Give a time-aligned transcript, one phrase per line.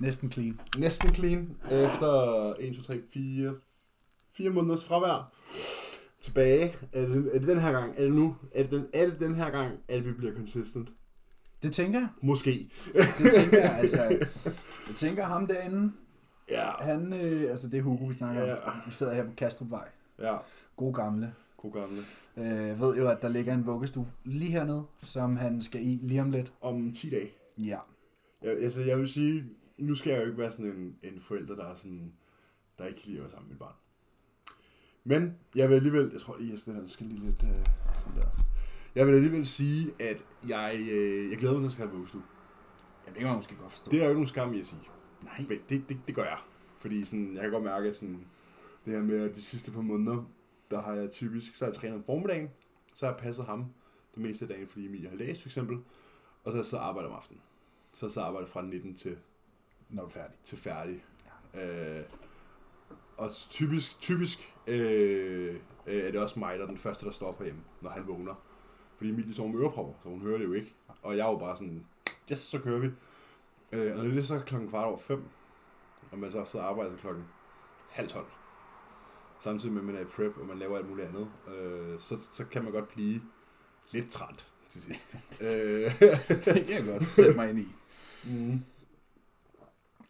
[0.00, 0.60] Næsten clean.
[0.78, 1.56] Næsten clean.
[1.70, 3.54] Efter 1, 2, 3, 4,
[4.32, 5.32] 4 måneders fravær.
[6.20, 6.74] Tilbage.
[6.92, 7.94] Er det, er det den her gang?
[7.96, 8.36] Er det nu?
[8.54, 10.88] Er det den, er det den her gang, at vi bliver consistent?
[11.62, 12.08] Det tænker jeg.
[12.20, 12.70] Måske.
[12.94, 13.04] Det
[13.34, 14.02] tænker jeg, altså.
[14.88, 15.92] Jeg tænker ham derinde,
[16.50, 16.70] Ja.
[16.80, 18.54] han, øh, altså det er Hugo, vi snakker Ja.
[18.66, 18.72] om.
[18.86, 19.88] Vi sidder her på Kastrupvej.
[20.18, 20.36] Ja.
[20.76, 21.34] God gamle.
[21.56, 22.02] God gamle.
[22.36, 26.20] Øh, ved jo, at der ligger en vuggestue lige hernede, som han skal i lige
[26.20, 26.52] om lidt.
[26.60, 27.28] Om 10 dage.
[27.58, 27.78] Ja.
[28.42, 29.44] Jeg, altså, jeg vil sige,
[29.78, 32.12] nu skal jeg jo ikke være sådan en, en forælder, der er sådan,
[32.78, 33.74] der ikke kan lide at være sammen med mit barn.
[35.04, 38.26] Men jeg vil alligevel, jeg tror lige, jeg den skal lige lidt øh, sådan der.
[38.94, 42.22] Jeg vil alligevel sige, at jeg, øh, jeg glæder mig til at skal have vuggestue.
[43.04, 43.90] Jamen, det kan man måske godt forstå.
[43.90, 44.80] Det er jo ikke nogen skam i at sige.
[45.22, 45.44] Nej.
[45.48, 46.38] Men det, det, det gør jeg.
[46.78, 48.26] Fordi sådan, jeg kan godt mærke, at sådan,
[48.84, 50.30] det her med, at de sidste par måneder,
[50.70, 52.48] der har jeg typisk, så har jeg trænet om formiddagen,
[52.94, 53.64] så har jeg passet ham
[54.14, 55.76] det meste af dagen, fordi Emilie har læst for eksempel,
[56.44, 57.42] og så har jeg siddet og arbejdet om aftenen.
[57.92, 59.16] Så har jeg siddet og arbejdet fra 19 til,
[59.88, 60.36] Når du er færdig.
[60.44, 61.04] til færdig.
[61.54, 62.04] Øh,
[63.16, 67.26] og typisk, typisk øh, øh, er det også mig, der er den første, der står
[67.26, 68.34] op hjemme, når han vågner.
[68.96, 70.74] Fordi Emilie sover med ørepropper, så hun hører det jo ikke.
[71.02, 71.86] Og jeg er jo bare sådan,
[72.32, 72.90] yes, så kører vi.
[73.72, 75.24] Øh, og når det er så klokken kvart over fem,
[76.12, 77.24] og man så sidder og arbejder til klokken
[77.90, 78.26] halv tolv,
[79.38, 82.16] samtidig med, at man er i prep, og man laver alt muligt andet, øh, så,
[82.32, 83.20] så kan man godt blive
[83.90, 85.16] lidt træt til sidst.
[85.40, 87.68] øh, det kan jeg godt sætte mig ind i.
[88.24, 88.60] Mm.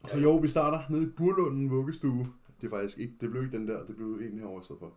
[0.09, 2.27] Så jo, vi starter nede i Burlunden vuggestue.
[2.61, 4.81] Det er faktisk ikke, det blev ikke den der, det blev en herovre i stedet
[4.81, 4.93] for.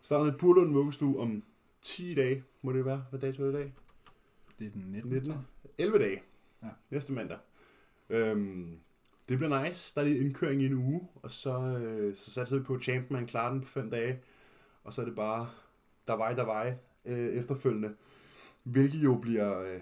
[0.00, 1.42] Starter nede i Burlunden vuggestue om
[1.82, 3.04] 10 dage, må det være.
[3.10, 3.74] Hvad dato er det i dag?
[4.58, 5.12] Det er den 19.
[5.12, 5.34] 19.
[5.78, 6.22] 11 dage.
[6.62, 6.68] Ja.
[6.90, 7.38] Næste mandag.
[8.10, 8.78] Øhm,
[9.28, 9.94] det bliver nice.
[9.94, 12.82] Der er lige indkøring i en uge, og så, øh, så satser vi på, at
[12.82, 14.20] Champman klarer den på 5 dage.
[14.84, 15.48] Og så er det bare,
[16.06, 17.94] der vej, der vej øh, efterfølgende.
[18.62, 19.80] Hvilket jo bliver øh,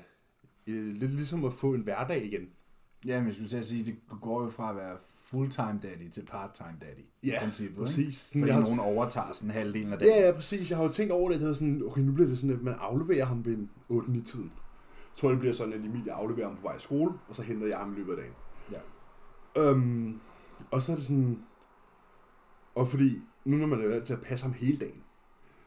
[0.66, 2.50] øh, lidt ligesom at få en hverdag igen.
[3.06, 6.10] Ja, men jeg skulle til at sige, det går jo fra at være full-time daddy
[6.10, 7.00] til part-time daddy.
[7.22, 7.98] i Ja, princippet, præcis.
[8.06, 8.18] Ikke?
[8.32, 10.14] Fordi jeg har- nogen overtager sådan halvdelen af dagen.
[10.14, 10.70] Ja, ja, præcis.
[10.70, 11.40] Jeg har jo tænkt over det.
[11.40, 14.52] Det er sådan, okay, nu bliver det sådan, at man afleverer ham ved en 8-9-tiden.
[14.54, 17.42] Jeg tror, det bliver sådan, at Emilie afleverer ham på vej i skole, og så
[17.42, 18.34] henter jeg ham i løbet af dagen.
[18.72, 19.70] Ja.
[19.70, 20.20] Øhm,
[20.70, 21.38] og så er det sådan...
[22.74, 25.02] Og fordi, nu når man er vant til at passe ham hele dagen,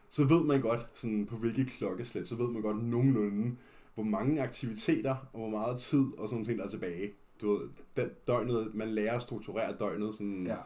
[0.10, 3.56] så ved man godt, sådan på hvilke klokkeslæt, så ved man godt nogenlunde,
[3.96, 7.12] hvor mange aktiviteter og hvor meget tid og sådan nogle ting, der er tilbage.
[7.42, 10.58] Du ved, den døgnet, man lærer at strukturere døgnet, sådan, Ja.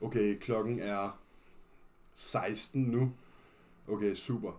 [0.00, 1.18] okay, klokken er
[2.14, 3.12] 16 nu.
[3.88, 4.52] Okay, super.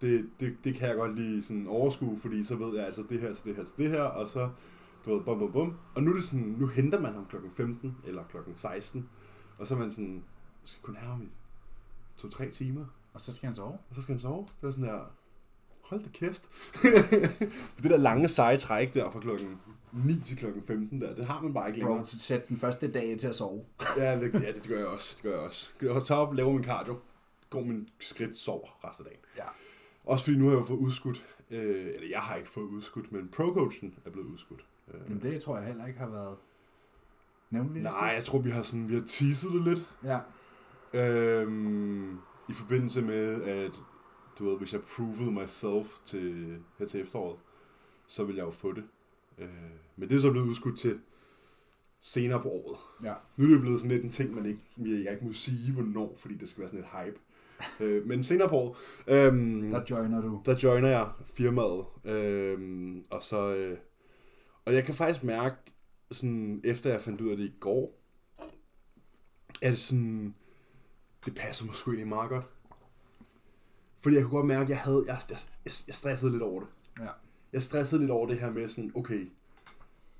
[0.00, 3.20] Det, det, det kan jeg godt lige sådan overskue, fordi så ved jeg altså det
[3.20, 4.50] her til det her til det her, og så,
[5.04, 5.76] du ved, bum bum bum.
[5.94, 9.08] Og nu er det sådan, nu henter man ham klokken 15 eller klokken 16,
[9.58, 11.28] og så er man sådan, jeg skal kun have ham i
[12.18, 13.72] to-tre timer, Og så skal han sove.
[13.72, 14.46] og så skal han sove.
[14.60, 15.00] Det er sådan der,
[15.82, 16.48] hold da kæft.
[17.82, 19.58] det der lange seje træk der fra klokken
[19.94, 21.98] 9 til klokken 15 der, det har man bare ikke længere.
[21.98, 23.64] Bro, sæt den første dag til at sove.
[23.98, 25.14] Ja, det, ja, det gør jeg også.
[25.16, 25.70] Det gør jeg også.
[25.82, 26.98] Jeg tager op, laver min cardio,
[27.50, 29.24] går min skridt, sover resten af dagen.
[29.36, 29.50] Ja.
[30.04, 33.12] Også fordi nu har jeg jo fået udskudt, øh, eller jeg har ikke fået udskudt,
[33.12, 34.64] men pro-coachen er blevet udskudt.
[34.94, 36.36] Øh, Men det tror jeg heller ikke har været
[37.50, 39.88] nævnt nej, jeg tror, vi har, sådan, vi har teaset det lidt.
[40.04, 40.18] Ja.
[40.94, 42.12] Øhm,
[42.48, 43.72] I forbindelse med, at
[44.38, 47.36] du ved, hvis jeg provede myself til, her til efteråret,
[48.06, 48.84] så vil jeg jo få det.
[49.38, 49.48] Øh,
[49.96, 51.00] men det er så blevet udskudt til
[52.00, 52.78] senere på året.
[53.02, 53.14] Ja.
[53.36, 56.14] Nu er det blevet sådan lidt en ting, man ikke, jeg ikke må sige, hvornår,
[56.18, 57.18] fordi det skal være sådan et hype.
[57.84, 60.42] øh, men senere på året, øhm, Der joiner du.
[60.46, 61.84] der joiner jeg firmaet.
[62.04, 63.54] Øhm, og så...
[63.54, 63.78] Øh,
[64.64, 65.56] og jeg kan faktisk mærke,
[66.10, 68.00] sådan, efter jeg fandt ud af det i går,
[69.62, 70.34] at det sådan...
[71.24, 72.44] Det passer mig sgu egentlig meget godt.
[74.00, 76.60] Fordi jeg kunne godt mærke, at jeg, havde, jeg, jeg, jeg, jeg stressede lidt over
[76.60, 76.68] det.
[77.00, 77.08] Ja.
[77.54, 79.28] Jeg stressede lidt over det her med sådan, okay,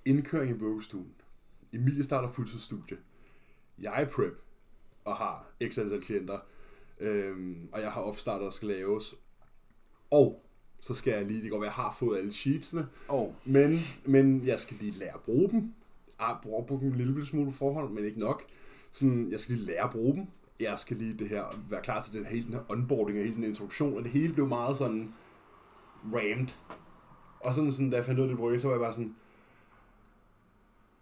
[0.05, 1.15] indkøring i vuggestuen.
[1.73, 2.97] Emilie starter fuldtidsstudie.
[3.79, 4.43] Jeg er prep
[5.05, 6.39] og har x antal klienter.
[7.01, 9.15] Øhm, og jeg har opstartet, der skal laves.
[10.11, 10.45] Og
[10.81, 14.61] så skal jeg lige, det være, jeg har fået alle sheetsene, Og men, men jeg
[14.61, 15.75] skal lige lære at bruge dem.
[16.21, 18.43] Jeg bruger på dem en lille smule på forhånd, men ikke nok.
[18.93, 20.27] Sådan, jeg skal lige lære at bruge dem.
[20.61, 23.37] Jeg skal lige det her, være klar til den, hele den her onboarding og hele
[23.37, 25.15] den introduktion, og det hele blev meget sådan
[26.05, 26.49] rammed.
[27.45, 29.17] Og sådan, sådan da jeg fandt ud af det brygge, så var jeg bare sådan,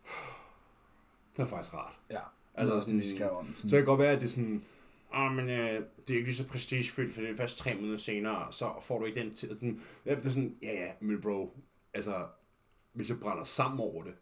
[1.36, 1.98] det er faktisk rart.
[2.10, 2.18] ja,
[2.54, 3.54] Altså altså, det, vi sådan- skrev om.
[3.54, 4.64] Så det kan godt være, at det er sådan,
[5.12, 7.96] ah, men øh, det er ikke lige så prestigefyldt, for det er først tre måneder
[7.96, 9.56] senere, så får du ikke den tid.
[9.56, 11.56] Sådan, ja, det er sådan, ja, ja, men bro,
[11.94, 12.26] altså,
[12.92, 14.14] hvis jeg brænder sammen over det,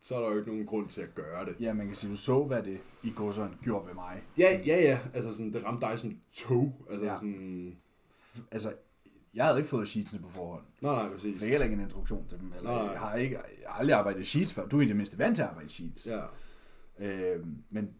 [0.00, 1.56] så er der jo ikke nogen grund til at gøre det.
[1.60, 4.22] Ja, man kan sige, du så, hvad det i godsøjne gjorde ved mig.
[4.38, 7.14] Ja, ja, ja, altså sådan, det ramte dig som tog, altså ja.
[7.16, 7.76] sådan,
[8.50, 8.74] Altså,
[9.36, 10.64] jeg havde ikke fået sheetsene på forhånd.
[10.80, 11.40] nej, nej, Jeg præcis.
[11.40, 12.52] fik heller ikke en introduktion til dem.
[12.56, 12.90] Eller, Nej.
[12.92, 14.66] jeg, har ikke, jeg har aldrig arbejdet i sheets før.
[14.66, 16.06] Du er i det mindste vant til at arbejde i sheets.
[16.10, 16.22] Ja,
[16.98, 17.90] Øh, men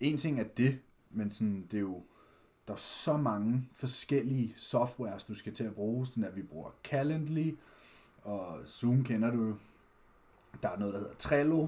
[0.00, 0.78] en ting er det,
[1.10, 2.02] men sådan, det er jo,
[2.66, 6.70] der er så mange forskellige softwares, du skal til at bruge, sådan at vi bruger
[6.84, 7.54] Calendly,
[8.22, 9.54] og Zoom kender du.
[10.62, 11.66] Der er noget, der hedder Trello,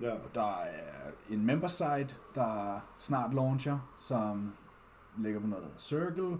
[0.00, 0.14] Ja.
[0.34, 4.54] der er en member site, der snart launcher, som
[5.18, 6.38] ligger på noget, der hedder Circle.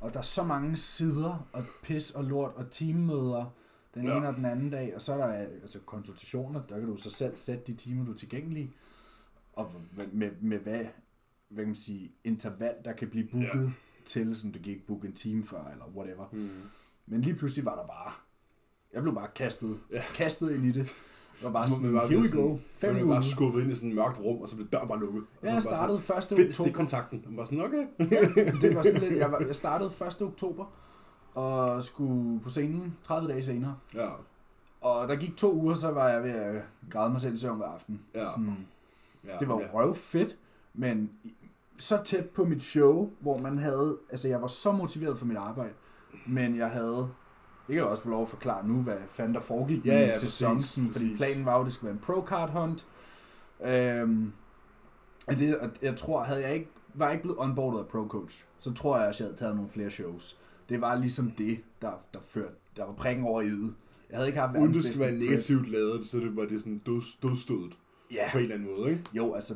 [0.00, 3.54] Og der er så mange sider, og pis og lort, og teammøder,
[3.94, 4.16] den Ja.
[4.16, 4.94] ene og den anden dag.
[4.94, 8.10] Og så er der altså konsultationer, der kan du så selv sætte de timer, du
[8.12, 8.72] er tilgængelig.
[9.52, 9.72] Og
[10.12, 10.78] med, med, hvad,
[11.48, 13.70] hvad kan man sige, interval, der kan blive booket Ja.
[14.04, 16.26] til, sådan du kan ikke booke en time før, eller whatever.
[16.32, 16.50] Mm.
[17.06, 18.12] Men lige pludselig var der bare,
[18.92, 20.02] jeg blev bare kastet, ja.
[20.14, 20.88] kastet ind i det.
[21.42, 23.74] Var bare Så sådan, man bare here we go, fem Man bare skubbet ind i
[23.74, 25.22] sådan et mørkt rum, og så blev døren bare lukket.
[25.40, 26.04] Og Ja, jeg startede 1.
[26.06, 26.52] sådan, Find oktober.
[26.52, 27.24] stikkontakten.
[27.26, 27.86] Og var sådan, okay.
[28.60, 30.22] Det var sådan lidt, jeg, var, jeg startede 1.
[30.22, 30.64] oktober,
[31.34, 33.76] og skulle på scenen 30 dage senere.
[33.94, 34.08] Ja.
[34.80, 37.56] Og der gik to uger, så var jeg ved at græde mig selv i søvn
[37.56, 38.00] hver aften.
[38.14, 38.30] Ja.
[38.30, 38.66] Sådan,
[39.26, 39.36] ja.
[39.40, 39.66] det var ja.
[39.74, 40.36] røv fedt,
[40.74, 41.10] men
[41.76, 45.36] så tæt på mit show, hvor man havde, altså jeg var så motiveret for mit
[45.36, 45.72] arbejde,
[46.26, 47.08] men jeg havde,
[47.70, 50.00] det kan jeg også få lov at forklare nu, hvad fanden der foregik Ja, i
[50.00, 51.16] ja, en sæson, præcis, fordi præcis.
[51.16, 52.86] planen var jo, at det skulle være en pro-card hunt.
[53.64, 54.32] Øhm,
[55.26, 58.44] og det, og jeg tror, havde jeg ikke, var jeg ikke blevet onboardet af pro-coach,
[58.58, 60.38] så tror jeg, at jeg havde taget nogle flere shows.
[60.68, 63.74] Det var ligesom det, der, der førte, der var prikken over i ydet.
[64.10, 66.78] Jeg havde ikke haft Uden det skulle være negativt lavet, så det var det sådan
[66.86, 67.78] død, dødstødet
[68.12, 69.04] Ja, på en eller anden måde, ikke?
[69.12, 69.54] jo, altså,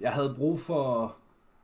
[0.00, 1.16] jeg havde brug for...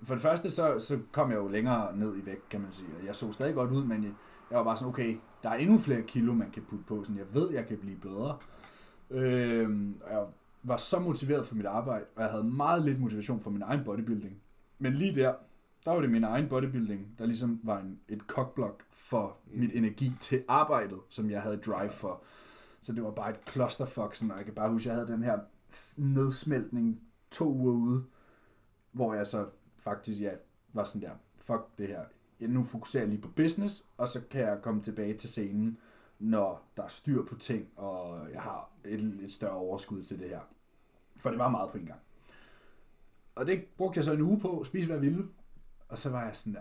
[0.02, 2.88] For det første, så, så kom jeg jo længere ned i vægt, kan man sige.
[3.06, 4.12] Jeg så stadig godt ud, men jeg,
[4.50, 7.04] jeg var bare sådan, okay, der er endnu flere kilo, man kan putte på.
[7.04, 8.38] Sådan, jeg ved, jeg kan blive bedre.
[9.10, 10.26] Og jeg
[10.62, 13.84] var så motiveret for mit arbejde, og jeg havde meget lidt motivation for min egen
[13.84, 14.36] bodybuilding.
[14.78, 15.34] Men lige der,
[15.84, 19.60] der var det min egen bodybuilding, der ligesom var en, et kokblok for Mm.
[19.60, 22.22] mit energi til arbejdet, som jeg havde drive for.
[22.82, 25.12] Så det var bare et clusterfuck, sådan, og jeg kan bare huske, at jeg havde
[25.12, 25.38] den her
[25.96, 27.00] nedsmeltning
[27.30, 28.04] to uger ude,
[28.92, 30.30] hvor jeg så faktisk, ja,
[30.72, 32.04] var sådan der, fuck det her.
[32.40, 35.78] Jeg nu fokuserer jeg lige på business, og så kan jeg komme tilbage til scenen,
[36.18, 40.28] når der er styr på ting, og jeg har et, et større overskud til det
[40.28, 40.40] her.
[41.16, 42.00] For det var meget på en gang.
[43.34, 45.26] Og det brugte jeg så en uge på, spise hvad jeg ville,
[45.88, 46.60] og så var jeg sådan der,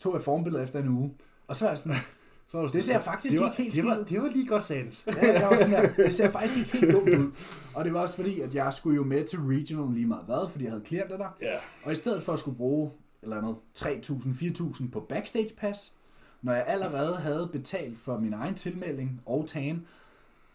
[0.00, 1.14] tog jeg formbilleder efter en uge,
[1.46, 1.96] og så var jeg sådan,
[2.50, 4.14] Så var det ser faktisk det var, ikke helt det var, skidt ud.
[4.14, 5.06] det var lige godt sans.
[5.06, 7.32] Ja, jeg var sådan der, det ser faktisk ikke helt dumt ud.
[7.74, 10.50] Og det var også fordi, at jeg skulle jo med til regional lige meget hvad,
[10.50, 11.36] fordi jeg havde klienter der.
[11.42, 11.56] Ja.
[11.84, 12.90] Og i stedet for at skulle bruge
[13.22, 15.94] eller andet 3.000-4.000 på backstage pass,
[16.42, 19.86] når jeg allerede havde betalt for min egen tilmelding og tan,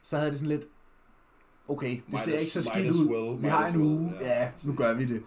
[0.02, 0.68] så havde det sådan lidt,
[1.68, 3.06] okay, det ser ikke så skidt ud.
[3.08, 5.24] well, Vi har en well, uge, ja, ja, nu gør vi det.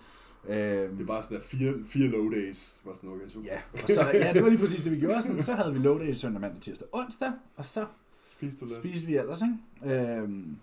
[0.49, 2.81] Øhm, Det er bare sådan der fire, fire low days.
[2.85, 3.47] Var sådan, okay, super.
[3.47, 5.23] Ja, og så, ja, det var lige præcis det, vi gjorde.
[5.23, 7.87] Sådan, så havde vi low day søndag, mandag, tirsdag, onsdag, og så
[8.27, 9.95] Spis du spiste vi ellers, ikke?
[9.97, 10.57] Øhm,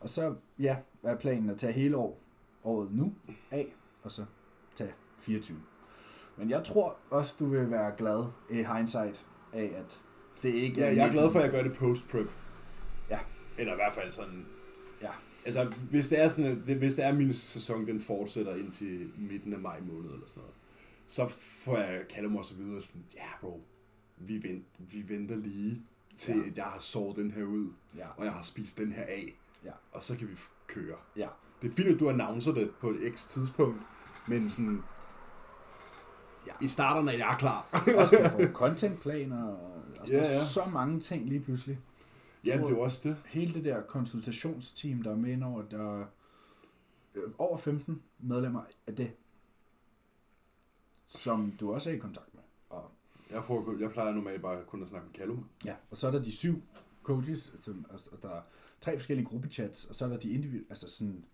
[0.00, 2.20] og så, ja, er planen at tage hele år,
[2.64, 3.12] året nu
[3.50, 4.24] af, og så
[4.74, 5.58] tage 24.
[6.40, 10.00] Men jeg tror også, du vil være glad i hindsight af, at
[10.42, 12.30] det ikke Ja, jeg er glad for, at jeg gør det post-prep.
[13.10, 13.18] Ja.
[13.58, 14.46] Eller i hvert fald sådan...
[15.02, 15.10] Ja.
[15.44, 19.58] Altså, hvis det er sådan, hvis det er min sæson, den fortsætter indtil midten af
[19.58, 20.54] maj måned eller sådan noget,
[21.06, 21.28] så
[21.64, 23.60] får jeg kalde mig så videre sådan, ja bro,
[24.16, 25.82] vi, vent, vi venter lige
[26.18, 26.50] til, Ja.
[26.50, 29.34] at jeg har sovet den her ud, Ja, og jeg har spist den her af,
[29.64, 29.70] Ja.
[29.92, 30.34] og så kan vi
[30.66, 30.96] køre.
[31.16, 31.28] ja,
[31.62, 33.78] Det er fint, at du annoncer det på et x tidspunkt,
[34.28, 34.82] men sådan,
[36.46, 36.52] Ja.
[36.60, 37.68] vi starter, når jeg er klar.
[37.96, 40.44] også du får contentplaner, og altså, Ja, der er ja.
[40.44, 41.78] så mange ting lige pludselig.
[42.46, 43.16] ja, det er også det.
[43.26, 46.04] hele det der konsultationsteam, der er med over, der er
[47.14, 49.10] øh, over 15 medlemmer af det,
[51.06, 52.42] som du også er i kontakt med.
[52.70, 52.90] Og,
[53.30, 55.44] Jeg, prøver, jeg plejer normalt bare kun at snakke med Callum.
[55.64, 55.74] ja.
[55.90, 56.62] og så er der de syv
[57.02, 58.40] coaches, som, og der er
[58.80, 61.24] tre forskellige gruppechats, og så er der de individuelle, altså sådan,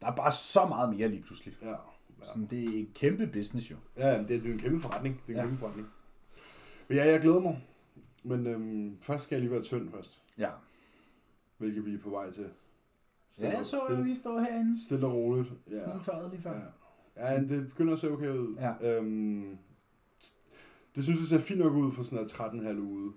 [0.00, 1.56] der er bare så meget mere lige pludselig.
[1.62, 1.74] Ja.
[2.20, 3.76] Ja, Sådan, det er en kæmpe business jo.
[3.96, 5.20] ja det, er, det er en kæmpe forretning.
[5.26, 5.42] Det er en Ja.
[5.46, 5.88] kæmpe forretning.
[6.88, 7.64] Men ja, jeg glæder mig.
[8.22, 10.22] Men øhm, først skal jeg lige være tynd først.
[10.38, 10.50] Ja,
[11.58, 12.46] Hvilket vi er på vej til.
[13.40, 15.48] ja jeg så jo stille, lige stå herinde, stille og roligt.
[15.70, 15.84] Ja.
[15.84, 16.60] smide tøjet lige før.
[17.16, 17.32] Ja.
[17.32, 18.56] ja, det begynder at se okay ud.
[18.56, 18.96] Ja.
[18.98, 19.58] Øhm,
[20.96, 22.26] det synes jeg ser fint nok ud for sådan en
[22.70, 23.12] 13,5 uge.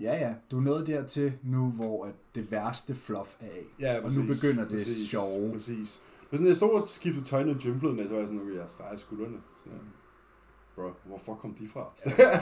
[0.00, 3.62] Ja, ja, du er nået dertil nu, hvor at det værste fluff er af.
[3.80, 5.52] Ja, Og nu begynder det sjove.
[5.52, 6.00] Præcis.
[6.30, 8.42] Men sådan, jeg stod og skiftede tøj ned i gymfloden, og så var jeg sådan,
[8.42, 9.40] okay, jeg streger skuldrene.
[9.64, 9.78] Sådan,
[10.74, 11.92] bro, hvor fuck kom de fra?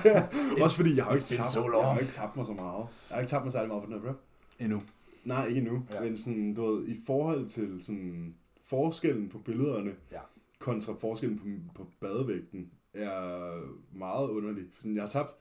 [0.65, 2.87] Også fordi, jeg har ikke tabt, so jeg har ikke tabt mig så meget.
[3.09, 4.17] Jeg har ikke tabt mig særlig meget på den her prep.
[4.59, 4.81] Endnu.
[5.25, 5.87] Nej, ikke endnu.
[5.93, 6.01] Ja.
[6.03, 10.21] Men sådan, du ved, i forhold til sådan, forskellen på billederne, Ja.
[10.59, 11.45] kontra forskellen på,
[11.83, 13.61] på badevægten, er
[13.93, 14.65] meget underlig.
[14.79, 15.35] Sådan, jeg har tabt,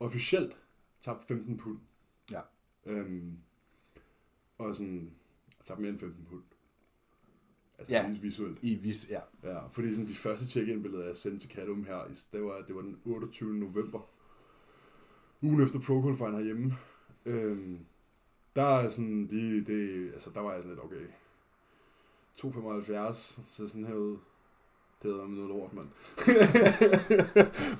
[0.00, 0.56] officielt
[1.02, 1.78] tabt 15 pund.
[2.32, 2.40] Ja.
[2.86, 3.38] Øhm,
[4.58, 4.94] og sådan,
[5.48, 6.42] jeg har tabt mere end 15 pund.
[7.78, 8.08] Altså Ja.
[8.22, 8.58] visuelt.
[8.62, 9.20] I vis, ja.
[9.42, 12.00] Ja, fordi sådan de første check-in-billeder, jeg sendte til Kadum her,
[12.32, 13.54] det var, det var den 28.
[13.54, 14.00] november.
[15.42, 16.76] Ugen efter Pro Qualifying herhjemme.
[17.26, 17.78] Øhm,
[18.56, 21.06] der er sådan, de, det, altså der var jeg sådan lidt, okay,
[22.36, 23.14] 2,75,
[23.50, 24.16] så sådan her ud.
[25.02, 25.88] Det hedder med noget lort, mand.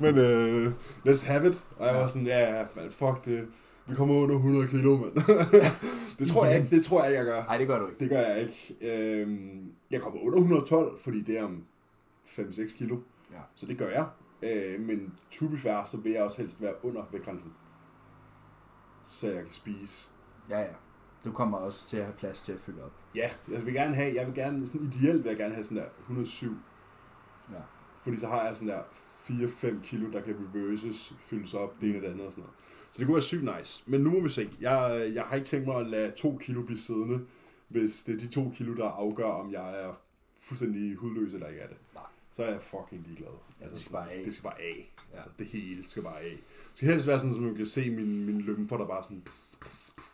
[0.02, 0.72] Men øh,
[1.06, 1.64] let's have it.
[1.78, 3.48] Og jeg var sådan, ja, ja, man, fuck det.
[3.92, 5.14] Vi kommer under 100 kilo, mand.
[6.18, 7.44] det tror jeg ikke, det tror jeg ikke, jeg gør.
[7.44, 8.00] Nej, det gør du ikke.
[8.00, 8.76] Det gør jeg ikke.
[8.80, 11.64] Øhm, jeg kommer under 112, fordi det er om
[12.26, 12.96] 5-6 kilo.
[13.32, 13.38] Ja.
[13.54, 14.06] Så det gør jeg.
[14.42, 17.52] Øh, men to be fair, så vil jeg også helst være under vægtgrænsen.
[19.08, 20.08] Så jeg kan spise.
[20.50, 20.74] Ja, ja.
[21.24, 22.92] Du kommer også til at have plads til at fylde op.
[23.14, 25.78] Ja, jeg vil gerne have, jeg vil gerne, sådan ideelt vil jeg gerne have sådan
[25.78, 26.56] der 107.
[27.50, 27.56] Ja.
[28.02, 28.82] Fordi så har jeg sådan der
[29.28, 32.56] 4-5 kilo, der kan reverses, fyldes op, det ene og det andet og sådan noget.
[32.92, 33.82] Så det kunne være sygt nice.
[33.86, 34.50] Men nu må vi se.
[34.60, 37.20] Jeg, jeg har ikke tænkt mig at lade 2 kilo blive siddende,
[37.68, 39.94] hvis det er de 2 kilo, der afgør, om jeg er
[40.38, 41.76] fuldstændig hudløs eller ikke er det.
[41.94, 42.02] Nej.
[42.32, 43.28] Så er jeg fucking ligeglad.
[43.70, 44.24] det skal bare af.
[44.24, 44.92] Det skal bare af.
[45.10, 45.16] Ja.
[45.16, 46.30] Altså, det hele skal bare af.
[46.30, 49.22] Det skal helst være sådan, at man kan se min, min lymfer, der bare sådan...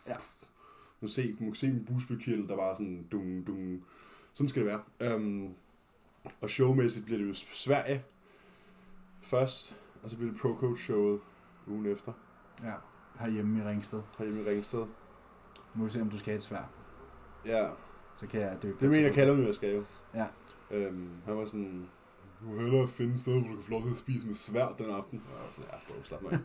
[0.07, 0.15] Ja.
[1.01, 3.07] Man kan se, man kan se min busbykirtel, der bare sådan...
[3.11, 3.83] Dung, dung.
[4.33, 5.15] Sådan skal det være.
[5.15, 5.53] Um,
[6.41, 8.03] og showmæssigt bliver det jo Sverige
[9.21, 11.19] først, og så bliver det Pro Coach showet
[11.67, 12.13] ugen efter,
[12.63, 12.73] Ja.
[13.19, 14.01] Herhjemme i Ringsted.
[14.17, 14.79] herhjemme i Ringsted.
[14.79, 14.85] Nu
[15.75, 16.69] må vi se, om du skal have et svær.
[17.45, 17.67] Ja,
[18.15, 19.33] Så kan jeg døbe det mener jeg kalder.
[19.33, 19.83] kalder jeg skal jo.
[20.15, 20.25] Ja.
[20.89, 21.89] Um, han var sådan,
[22.41, 24.35] du må hellere finde et sted, hvor du kan få lov til at spise med
[24.35, 25.21] svær den aften.
[25.27, 26.39] Og jeg var sådan, ja, bro, slap mig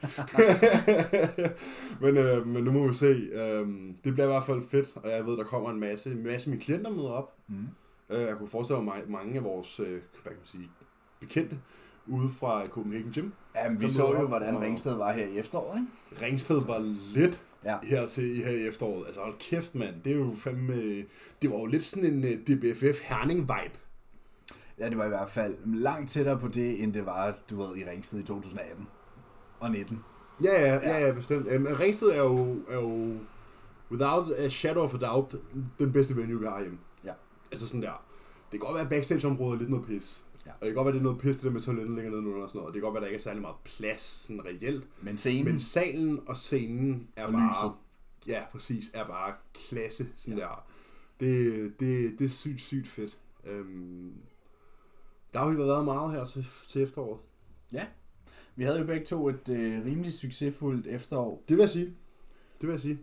[2.00, 3.30] men, øh, men nu må vi se.
[3.62, 6.22] Um, det bliver i hvert fald fedt, og jeg ved, der kommer en masse, en
[6.22, 7.34] masse af mine klienter møder op.
[7.48, 7.68] Mm.
[8.08, 10.70] Uh, jeg kunne forestille mig ma- mange af vores, øh, hvad kan man sige,
[11.20, 11.58] bekendte
[12.06, 13.30] ude fra Copenhagen Gym.
[13.54, 15.78] Ja, men vi så jo, hvordan og- Ringsted var her i efteråret,
[16.12, 16.26] ikke?
[16.26, 16.78] Ringsted var
[17.14, 17.76] lidt Ja.
[17.82, 19.06] her til her i efteråret.
[19.06, 19.94] Altså hold kæft, mand.
[20.04, 20.74] Det er jo fandme...
[21.42, 23.78] Det var jo lidt sådan en uh, DBFF Herning-vibe.
[24.78, 27.76] Ja, det var i hvert fald langt tættere på det, end det var, du ved,
[27.76, 28.86] i Ringsted i 2018
[29.60, 30.00] og 19.
[30.44, 31.46] Ja, ja, ja, ja bestemt.
[31.56, 33.16] Um, Ringsted er jo, er jo,
[33.90, 35.34] without a shadow of a doubt,
[35.78, 36.78] den bedste venue, vi har hjemme.
[37.04, 37.12] Ja.
[37.52, 38.04] Altså sådan der.
[38.52, 40.23] Det kan godt være, at backstage-området er lidt noget pis.
[40.46, 40.50] Ja.
[40.52, 42.48] Og det kan godt være, det er noget pis, det der med toilettet nede og
[42.48, 42.74] sådan noget.
[42.74, 44.88] Det kan godt være, der ikke er særlig meget plads, sådan reelt.
[45.02, 47.48] Men scenen, Men salen og scenen er Og bare...
[47.48, 47.72] lyset.
[48.26, 48.90] Ja, præcis.
[48.94, 50.44] Er bare klasse, sådan Ja.
[50.44, 50.50] ja.
[50.50, 50.66] der.
[51.20, 53.18] Det, det, det er sygt, sygt fedt.
[53.44, 54.12] Øhm,
[55.34, 57.20] der har vi været meget her til, til efteråret.
[58.56, 61.44] vi havde jo begge to et øh, rimelig succesfuldt efterår.
[61.48, 61.84] Det vil jeg sige.
[62.60, 62.98] Det vil jeg sige.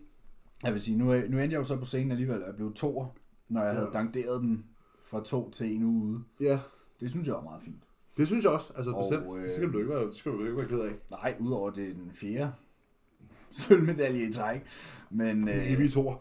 [0.64, 2.56] Jeg vil sige, nu, øh, nu endte jeg jo så på scenen alligevel, og jeg
[2.56, 3.08] blev toer,
[3.50, 3.80] når jeg Ja.
[3.80, 4.66] havde dankeret den
[5.04, 6.24] fra to til en uge ude.
[6.40, 6.60] Ja,
[7.02, 7.84] Det synes jeg var meget fint.
[8.18, 8.74] det synes jeg også.
[8.76, 9.38] Altså Og, bestemt.
[9.38, 10.92] øh, Det skal du ikke være, det skal du ikke være ked af.
[11.12, 12.54] Nej, udover det er den fjerde
[13.52, 14.62] sølvmedalje i træk.
[15.10, 16.16] Men, øh, evige toer.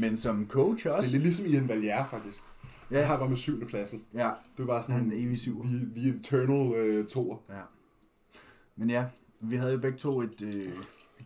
[0.00, 1.18] men som coach Det er også.
[1.18, 2.42] ligesom i en Valier, faktisk.
[2.90, 4.04] Jeg Ja, har gået med syvende pladsen.
[4.14, 5.64] ja, Det er bare sådan han er evig syv.
[5.64, 7.36] the, the eternal uh, toer.
[7.50, 7.60] Ja.
[8.76, 9.04] Men ja,
[9.40, 10.72] vi havde jo begge to et, øh,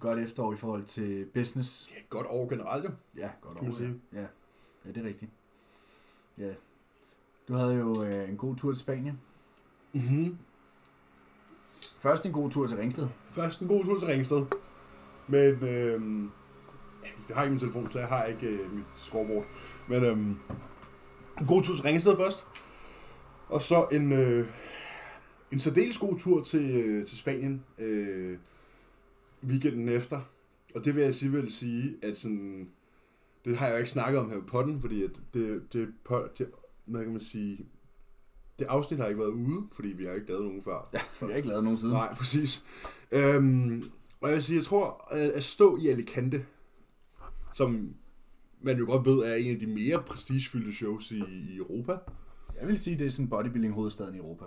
[0.01, 1.91] godt efterår i forhold til business.
[1.91, 2.91] Ja, godt år generelt jo.
[3.17, 3.73] Ja, godt over.
[3.77, 3.95] sige.
[4.13, 4.21] Ja.
[4.85, 5.31] ja, det er rigtigt.
[6.39, 6.53] Ja.
[7.49, 9.21] Du havde jo øh, en god tur til Spanien.
[9.93, 10.39] Mm-hmm.
[11.99, 13.09] Først en god tur til Ringsted.
[13.27, 14.47] Først en god tur til Ringsted.
[15.27, 15.59] Men
[17.03, 19.45] ja, jeg har ikke min telefon, så jeg har ikke øh, mit scoreboard.
[19.89, 20.39] Men øhm,
[21.41, 22.47] en god tur til Ringsted først.
[23.49, 24.47] Og så en, øh,
[25.53, 28.39] en særdeles god tur til, øh, til Spanien øh,
[29.45, 30.21] weekenden efter.
[30.75, 32.69] Og det vil jeg sige, vil sige, at sådan,
[33.45, 35.89] det har jeg jo ikke snakket om her på den, fordi at det, det,
[36.39, 36.51] det,
[36.89, 37.67] hvad kan man sige,
[38.59, 40.89] det afsnit har ikke været ude, fordi vi har ikke lavet nogen før.
[40.95, 41.95] Ja, vi har ikke lavet nogen siden.
[41.95, 42.65] Nej, præcis.
[43.13, 43.83] Øhm,
[44.21, 46.45] og jeg vil sige, jeg tror, at stå i Alicante,
[47.55, 47.95] som
[48.61, 51.97] man jo godt ved er en af de mere prestigefyldte shows i, i Europa.
[52.61, 54.45] Jeg vil sige, det er sådan bodybuilding hovedstaden i Europa.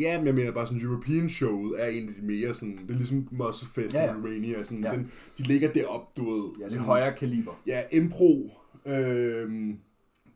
[0.00, 2.90] Ja, men jeg mener bare sådan, European showet er en af de mere sådan, det
[2.90, 4.14] er ligesom Muscle Fest Ja, ja, ja.
[4.16, 4.92] Romania, sådan, Ja.
[4.92, 6.50] den, de ligger derop, du ved.
[6.60, 7.62] Ja, det er højere kaliber.
[7.66, 8.50] Ja, Impro,
[8.86, 9.78] øhm,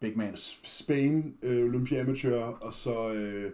[0.03, 0.37] Big man.
[0.65, 3.53] Spain, øh, Olympia Amateur, og så, øh,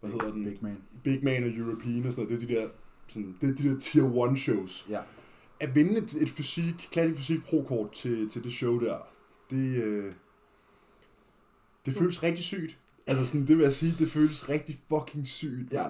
[0.00, 0.78] hvad hedder den, Big man.
[1.04, 2.68] Big Man og European og sådan noget, det er de der,
[3.06, 4.86] sådan, det er de der tier 1 shows.
[4.90, 5.00] Ja.
[5.60, 8.98] At vinde et, et fysik, klassisk fysik pro-kort til, til det show der,
[9.50, 10.12] det, øh,
[11.86, 12.78] det føles rigtig sygt.
[13.06, 15.82] Altså sådan, det vil jeg sige, det føles rigtig fucking sygt, Ja.
[15.82, 15.88] ja.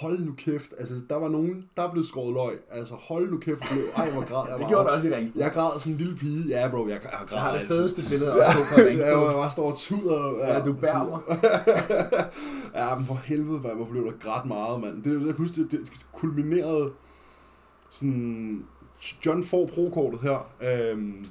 [0.00, 0.70] Hold nu kæft.
[0.78, 2.58] Altså, der var nogen, der blev skåret løg.
[2.70, 3.60] Altså, hold nu kæft.
[3.72, 5.40] Blev, ej, hvor græd jeg Det gjorde det også i Ringsted.
[5.40, 6.48] Jeg græd som en lille pige.
[6.48, 9.08] Ja, bro, jeg, jeg Jeg græd har det fedeste billede os to fra Ja, Ringsted.
[9.08, 10.46] jeg bare står og tuder.
[10.46, 11.20] Ja, du bærer mig.
[12.80, 15.02] ja, men for helvede, hvor jeg blev der grædt meget, mand.
[15.02, 15.80] Det, jeg kan huske, det, det
[16.12, 16.90] kulminerede
[17.90, 18.64] sådan...
[19.26, 21.24] John får pro-kortet her, øhm,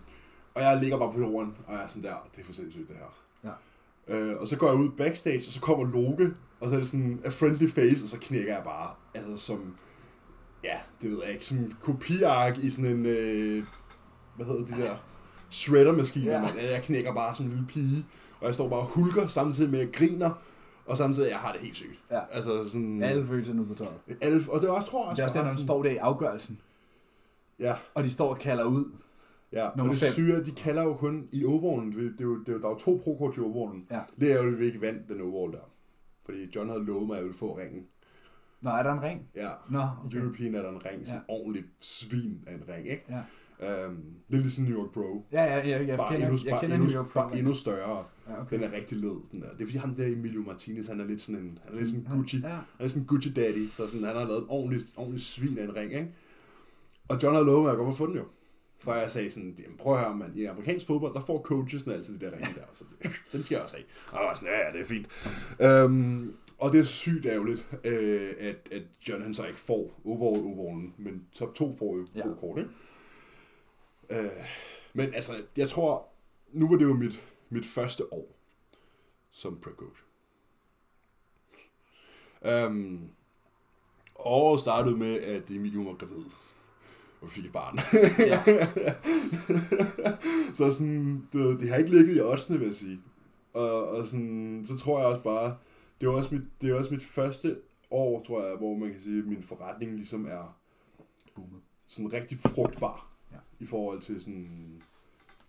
[0.55, 2.87] og jeg ligger bare på jorden, og jeg er sådan der, det er for sindssygt
[2.87, 3.05] det her.
[4.07, 6.87] Øh, og så går jeg ud backstage, og så kommer Loke, og så er det
[6.89, 9.75] sådan a friendly face, og så knækker jeg bare, altså som,
[10.63, 13.63] ja, det ved jeg ikke, som kopiark i sådan en, øh,
[14.35, 14.95] hvad hedder de der,
[15.51, 16.41] shredder-maskiner, Ja.
[16.41, 16.71] yeah.
[16.71, 18.05] Jeg knækker bare som en lille pige,
[18.39, 20.31] og jeg står bare og hulker, samtidig med at jeg griner,
[20.85, 21.99] og samtidig, jeg har det helt sygt.
[22.11, 22.19] Ja.
[22.31, 23.03] Altså sådan...
[23.03, 24.17] Alle følelserne nu på tøjet.
[24.21, 25.89] alle og det er også, tror jeg Det er også der, når sådan- står der
[25.89, 26.59] i afgørelsen,
[27.59, 28.85] Ja, og de står og kalder ud.
[29.51, 29.69] ja.
[29.77, 30.31] Nummer og det fem.
[30.31, 31.91] at de kalder jo kun i overallen.
[31.91, 33.85] Det, det, er jo, det er jo, der er jo to pro-kort i overallen.
[33.91, 33.99] Ja.
[34.19, 35.59] Det er jo, ikke vandt den overall der.
[36.25, 37.85] Fordi John havde lovet mig, at jeg ville få ringen.
[38.61, 39.21] Nå, er der en ring?
[39.35, 39.49] Ja.
[39.69, 40.17] Nå, Okay.
[40.17, 41.33] European er der en ring, sådan Ja.
[41.33, 43.03] en ordentlig svin af en ring, ikke?
[43.09, 43.21] Ja.
[43.85, 45.25] Øhm, det er ligesom New York Bro.
[45.31, 47.35] Ja, ja, ja, jeg bare kender, endnu, jeg bare kender endnu, New York bare Pro.
[47.37, 48.03] endnu større.
[48.27, 48.55] Ja, okay.
[48.55, 49.49] Den er rigtig led, den der.
[49.51, 51.89] Det er fordi ham der Emilio Martinez, han er lidt sådan en, han er lidt
[51.89, 52.37] sådan Ja, Gucci.
[52.37, 55.21] Ja, Han er sådan en Gucci daddy, så sådan, han har lavet en ordentlig, ordentlig
[55.21, 56.07] svin af en ring, ikke?
[57.07, 58.23] Og John havde lovet mig at gå på få den jo.
[58.79, 61.93] For jeg sagde sådan, jamen, prøv at høre, man, i amerikansk fodbold, der får coachesne
[61.93, 62.61] altid de der ringe der.
[62.73, 63.85] Så det, den skal jeg også have.
[64.11, 65.07] Og jeg var sådan, ja, ja, det er fint.
[65.61, 70.43] Øhm, og det er sygt ærgerligt, øh, at, at John han så ikke får overall
[70.57, 72.23] overallen, men top 2 får jo Ja.
[72.39, 72.69] kort, ikke?
[74.09, 74.31] Øh,
[74.93, 76.07] men altså, jeg tror,
[76.51, 78.35] nu var det jo mit, mit første år
[79.31, 80.01] som prep coach.
[82.67, 83.09] Um,
[84.15, 86.25] året startede med, at Emilio var gravid
[87.25, 87.79] og fik et barn.
[88.31, 88.65] Ja.
[90.57, 92.99] så sådan, du ved, det har ikke ligget i oddsene, vil jeg sige.
[93.53, 95.57] Og, og sådan, så tror jeg også bare,
[96.01, 97.57] det er også mit, det er også mit første
[97.91, 100.57] år, tror jeg, hvor man kan sige, at min forretning ligesom er
[101.35, 101.61] Boomet.
[101.87, 103.07] sådan rigtig frugtbar.
[103.31, 103.37] Ja.
[103.59, 104.81] I forhold til sådan,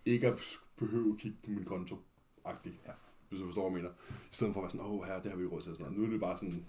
[0.05, 0.35] ikke at
[0.79, 1.97] behøve at kigge på min konto.
[2.45, 2.75] Agtigt.
[2.87, 2.93] Ja.
[3.29, 3.95] Hvis du forstår, hvad jeg mener.
[4.33, 5.73] I stedet for at være sådan, åh her, det har vi ikke råd til.
[5.73, 5.99] Sådan noget.
[5.99, 6.67] Nu er det bare sådan,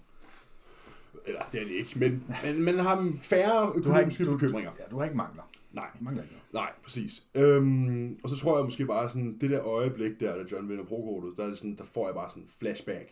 [1.26, 4.36] eller det er det ikke, men, men man har færre Du har økonomiske ikke, du,
[4.38, 4.70] bekymringer.
[4.78, 5.42] ja, du har ikke mangler.
[5.72, 6.66] Nej, Du mangler ikke noget.
[6.66, 7.22] nej, præcis.
[7.34, 10.84] Øhm, og så tror jeg måske bare sådan, det der øjeblik der, da John vinder
[10.84, 13.10] pro der, er det sådan, der får jeg bare sådan en flashback.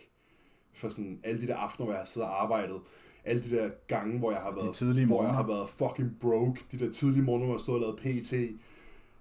[0.75, 2.81] For sådan alle de der aftener, hvor jeg har siddet og arbejdet.
[3.25, 6.61] Alle de der gange, hvor jeg har været, hvor jeg har været fucking broke.
[6.73, 8.33] De der tidlige morgener, hvor jeg stået og lavet PT.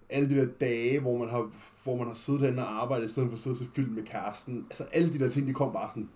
[0.10, 1.52] Alle de der dage, hvor man har,
[1.84, 3.92] hvor man har siddet herinde og arbejdet, i stedet for at sidde og se film
[3.92, 4.66] med kæresten.
[4.70, 6.10] Altså alle de der ting, de kom bare sådan...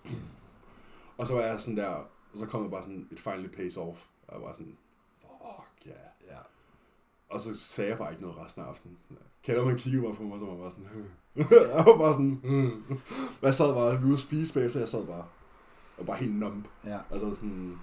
[1.18, 3.78] Og så var jeg sådan der, og så kom jeg bare sådan, it finally pays
[3.78, 4.06] off.
[4.28, 4.78] Og jeg var sådan,
[5.22, 5.98] fuck yeah.
[6.28, 6.38] Ja.
[7.30, 8.98] Og så sagde jeg bare ikke noget resten af aftenen.
[9.44, 10.88] Kælder man kiggede bare på mig, så var bare sådan...
[11.76, 12.42] jeg var bare sådan...
[13.42, 15.26] Og jeg sad bare, vi ude at spise bagefter, jeg sad bare...
[15.98, 16.68] Og bare helt numb.
[16.86, 17.00] Ja.
[17.12, 17.80] Altså sådan...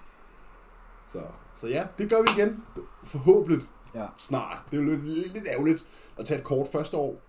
[1.09, 1.23] Så,
[1.55, 2.63] så ja, det gør vi igen.
[3.03, 4.07] Forhåbentlig Ja.
[4.17, 4.57] snart.
[4.71, 5.85] Det er jo lidt, lidt, ærgerligt
[6.17, 7.21] at tage et kort første år,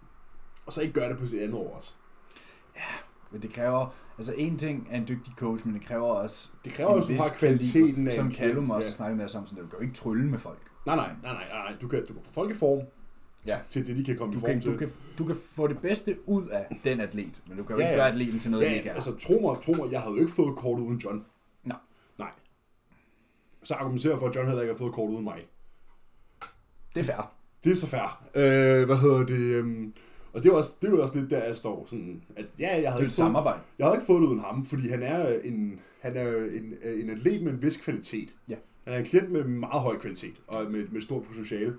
[0.67, 1.95] og så ikke gøre det på sit andet år også.
[3.31, 6.73] Men det kræver, altså en ting er en dygtig coach, men det kræver også Det
[6.73, 8.93] kræver en også, vis kvaliteten kaliber, af Som Callum også ja.
[8.93, 10.59] snakker med os om, sådan, du kan jo ikke trylle med folk.
[10.87, 11.77] Nej, nej, nej, nej, nej.
[11.81, 12.83] Du kan, du kan få folk i form
[13.47, 13.59] Ja.
[13.69, 14.73] til det, de kan komme Du i form kan, til.
[14.73, 17.83] du, kan, du kan få det bedste ud af den atlet, men du kan jo
[17.83, 18.95] Ja, ikke gøre atleten til noget, Ja, ikke er.
[18.95, 21.25] altså tro mig, tro mig, jeg havde jo ikke fået kortet uden John.
[21.65, 21.77] Nej.
[22.19, 22.31] Nej.
[23.63, 25.47] Så argumenterer for, at John heller ikke har fået kortet uden mig.
[26.95, 27.33] Det er fair.
[27.65, 28.23] Det er så fair.
[28.35, 29.39] Øh, hvad hedder det?
[29.55, 29.93] øhm,
[30.39, 32.81] og det er, jo også, det jo også lidt der, jeg står sådan, at ja,
[32.81, 33.61] jeg havde, ikke et fået, samarbejde.
[33.79, 37.11] jeg havde ikke fået det uden ham, fordi han er en, han er en, en
[37.11, 38.35] atlet med en vis kvalitet.
[38.49, 38.55] Ja.
[38.85, 41.77] Han er en klient med meget høj kvalitet, og med, med stort potentiale.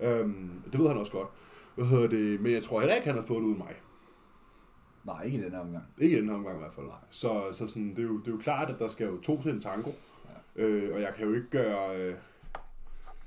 [0.00, 1.28] Øhm, det ved han også godt.
[1.74, 2.40] Hvad hedder det?
[2.40, 3.74] Men jeg tror heller ikke, han har fået det uden mig.
[5.04, 5.84] Nej, ikke i den her omgang.
[5.98, 6.86] Ikke i den her omgang i hvert fald.
[7.10, 9.42] Så, så sådan, det, er jo, det er jo klart, at der skal jo to
[9.42, 9.90] til en tango.
[10.56, 10.62] Ja.
[10.62, 11.96] Øh, og jeg kan jo ikke gøre...
[11.96, 12.14] Øh,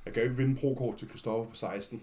[0.05, 2.01] jeg kan jo ikke vinde pro-kort til Christoffer på 16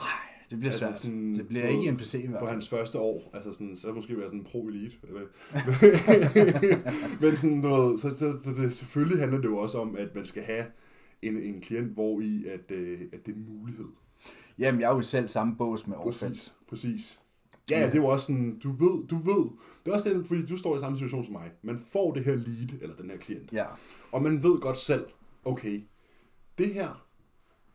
[0.00, 1.00] Nej, det bliver Altså, svært.
[1.00, 3.30] sådan, det bliver ikke en PC i hvert på hans første år.
[3.34, 5.06] Altså sådan, så måske være sådan en pro-elite.
[7.20, 10.26] Men sådan, ved, så, så, så det, selvfølgelig handler det jo også om, at man
[10.26, 10.64] skal have
[11.22, 13.86] en, en klient, hvor i at, øh, at det er en mulighed.
[14.58, 16.52] Jamen, jeg er jo selv samme bås med Aarfeldt.
[16.68, 16.68] Præcis.
[16.68, 17.20] Præcis.
[17.70, 19.50] Ja, ja, det er jo også sådan, du ved, du ved,
[19.84, 21.50] det er også det, fordi du står i samme situation som mig.
[21.62, 23.64] Man får det her lead, eller den her klient, Ja,
[24.12, 25.06] og man ved godt selv,
[25.44, 25.82] okay,
[26.58, 27.04] det her,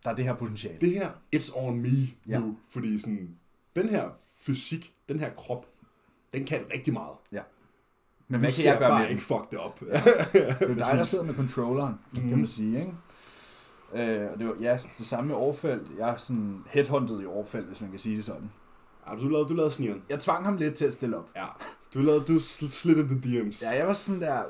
[0.06, 0.78] der er det her potentiale.
[0.82, 1.90] det her, it's on me
[2.28, 2.40] Ja.
[2.40, 3.36] nu, fordi sådan,
[3.76, 4.10] den her
[4.42, 5.66] fysik, den her krop,
[6.34, 7.16] den kan rigtig meget.
[7.32, 7.42] Men
[8.28, 9.80] Nu hvad kan jeg gøre bare med ikke fuck det op.
[9.80, 9.92] Det
[10.34, 12.38] er dig, der sidder med controlleren, kan Mhm.
[12.38, 12.94] man sige, ikke?
[14.24, 15.98] Øh, og det var, ja, det samme med Aarfeldt.
[16.00, 18.52] Jeg er sådan headhunted i Aarfeldt, hvis man kan sige det sådan.
[19.10, 20.04] Ja, du lavede, du lavede snigeren.
[20.10, 21.30] Jeg tvang ham lidt til at stille op.
[21.36, 21.46] Ja.
[21.94, 23.66] Du lavede, du sl- slid the DM's.
[23.72, 24.44] Ja, jeg var sådan der,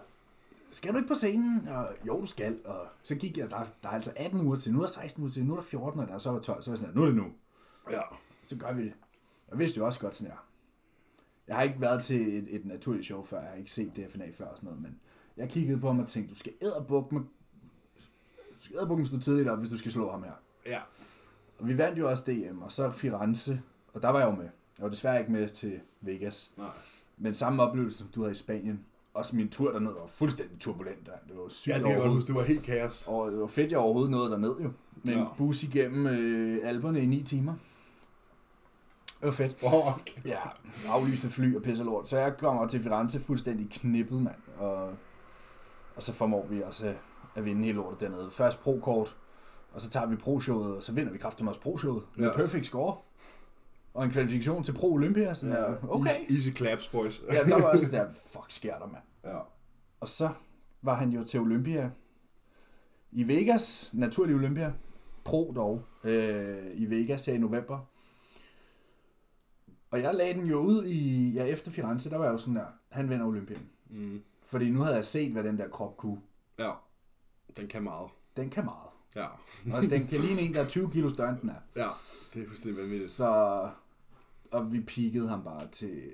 [0.75, 1.67] skal du ikke på scenen?
[1.67, 2.59] Og, jo, du skal.
[2.65, 4.91] Og så gik jeg, der, er- der er altså 18 uger til, nu er der
[4.91, 6.79] 16 uger til, nu er der 14, og der så var 12, så var jeg
[6.79, 7.25] sådan nu er det nu.
[7.91, 8.01] ja.
[8.47, 8.93] Så gør vi det.
[9.49, 10.37] Jeg vidste jo også godt sådan her.
[11.47, 14.25] Jeg har ikke været til et, et naturligt show før, jeg har ikke set DFNA
[14.37, 14.99] før og sådan noget, men
[15.37, 17.21] jeg kiggede på ham og tænkte, du skal æderbukke med,
[18.59, 20.31] du skal æderbukke stå tidligt op, hvis du skal slå ham her.
[20.65, 20.79] Ja.
[21.59, 23.61] Og vi vandt jo også DM, og så Firenze,
[23.93, 24.43] og der var jeg jo med.
[24.77, 26.53] Jeg var desværre ikke med til Vegas.
[26.57, 26.67] Nej.
[27.17, 28.85] Men samme oplevelse, som du havde i Spanien.
[29.13, 31.05] Også min tur derned var fuldstændig turbulent.
[31.05, 31.11] der.
[31.27, 32.15] Det var sygt Ja, det kan jeg godt overhovedet.
[32.23, 32.27] huske.
[32.27, 33.03] Det var helt kaos.
[33.07, 34.71] Og det var fedt, jeg overhovedet nåede derned jo.
[35.03, 35.25] Med en Ja.
[35.37, 37.53] bus igennem øh, Alperne i 9 timer.
[39.19, 39.51] Det var fedt.
[39.59, 40.25] Fuck.
[40.25, 40.39] Ja,
[40.89, 42.09] aflyste fly og pisse lort.
[42.09, 44.35] Så jeg kommer til Firenze fuldstændig knippet, mand.
[44.57, 44.89] Og,
[45.95, 46.93] og så formår vi også
[47.35, 48.29] at vinde hele lortet dernede.
[48.31, 49.15] Først pro-kort,
[49.73, 52.03] og så tager vi pro-showet, og så vinder vi kraftigt også pro-showet.
[52.15, 52.35] Med Ja.
[52.35, 52.95] perfect score.
[53.93, 55.33] Og en kvalifikation til Pro Olympia.
[55.33, 56.09] Sådan ja, der, okay.
[56.09, 57.21] Easy, easy claps, boys.
[57.33, 59.03] Ja, der var også der, fuck sker der, mand.
[59.23, 59.39] ja.
[59.99, 60.29] Og så
[60.81, 61.91] var han jo til Olympia
[63.11, 64.73] i Vegas, naturlig Olympia,
[65.23, 67.79] pro dog, øh, i Vegas her i november.
[69.91, 72.55] Og jeg lagde den jo ud i, ja efter Firenze, der var jeg jo sådan
[72.55, 73.69] der, han vinder Olympien.
[73.89, 74.21] Mm.
[74.45, 76.21] Fordi nu havde jeg set, hvad den der krop kunne.
[76.59, 76.71] ja.
[77.57, 78.09] Den kan meget.
[78.37, 78.89] Den kan meget.
[79.15, 79.25] Ja.
[79.75, 81.55] Og den kan ligne en, der er 20 kilo større end den er.
[81.75, 81.87] Ja.
[82.33, 83.11] Det er fuldstændig vanvittigt.
[83.11, 83.69] Så,
[84.53, 86.11] og vi peakede ham bare til,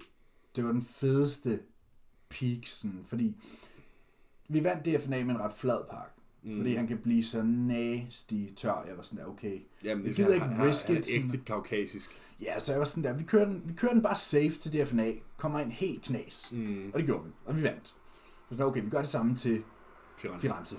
[0.56, 1.60] det var den fedeste
[2.30, 3.36] peak, sådan, fordi
[4.50, 6.16] vi vandt DFNA med en ret flad park.
[6.44, 6.58] Mm.
[6.58, 8.84] Fordi han kan blive så nasty tør.
[8.88, 9.60] Jeg var sådan der, okay.
[9.84, 12.12] Jamen, det gider er, ikke han, han, risk han er ægte kaukasisk.
[12.42, 14.74] Ja, så jeg var sådan der, vi kører den, vi kører den bare safe til
[14.74, 15.14] DFNA.
[15.38, 16.52] Kommer ind helt knas.
[16.52, 16.92] Mm.
[16.94, 17.32] Og det gjorde vi.
[17.46, 17.88] Og vi vandt.
[17.88, 17.96] Så
[18.52, 19.64] sådan, okay, vi gør det samme til
[20.18, 20.48] Firenze.
[20.48, 20.76] Firenze.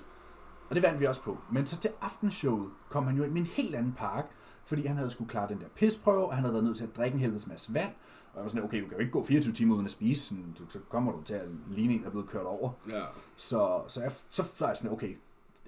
[0.69, 1.39] Og det vandt vi også på.
[1.53, 4.31] Men så til aftenshowet kom han jo ind med en helt anden park,
[4.71, 6.97] fordi han havde skulle klare den der pisprøve, og han havde været nødt til at
[6.97, 7.91] drikke en helvedes masse vand.
[8.33, 10.25] Og jeg var sådan, okay, du kan jo ikke gå 24 timer uden at spise,
[10.29, 12.71] sådan, du, så kommer du til at ligne en, der er blevet kørt over.
[12.89, 13.03] Ja.
[13.37, 15.17] Så, så, jeg, så var jeg sådan, okay,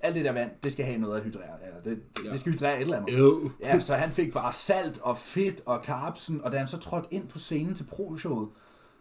[0.02, 1.66] alt det der vand, det skal have noget at hydrere.
[1.66, 2.30] Eller det, det, Ja.
[2.30, 3.18] det skal hydrere et eller andet.
[3.18, 3.50] Ew.
[3.60, 7.08] Ja, så han fik bare salt og fedt og carbsen, og da han så trådte
[7.10, 8.48] ind på scenen til pro-showet,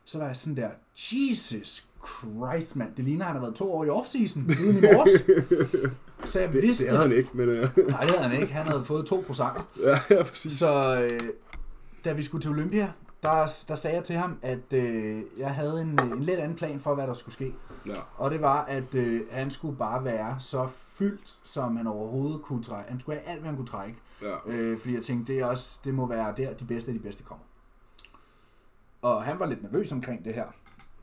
[0.05, 3.85] så var jeg sådan der, Jesus Christ, mand, det ligner, han har været to år
[3.85, 5.21] i off-season siden i morges.
[6.31, 7.49] Så jeg Det, vidste, det havde han ikke, men...
[7.49, 7.63] Uh, nej,
[8.03, 9.61] det havde han ikke, han havde fået to croissanter.
[9.83, 10.53] ja, ja, præcis.
[10.53, 11.19] Så øh,
[12.05, 12.91] da vi skulle til Olympia,
[13.23, 16.79] der, der sagde jeg til ham, at øh, jeg havde en, en lidt anden plan
[16.79, 17.53] for, hvad der skulle ske.
[17.85, 17.93] Ja.
[18.17, 22.63] Og det var, at øh, han skulle bare være så fyldt, som han overhovedet kunne
[22.63, 22.91] trække.
[22.91, 23.97] Han skulle have alt, hvad han kunne trække.
[24.21, 24.35] Ja.
[24.47, 26.99] Øh, fordi jeg tænkte, det, er også, det må være der, de bedste af de
[27.03, 27.43] bedste kommer.
[29.01, 30.45] Og han var lidt nervøs omkring det her.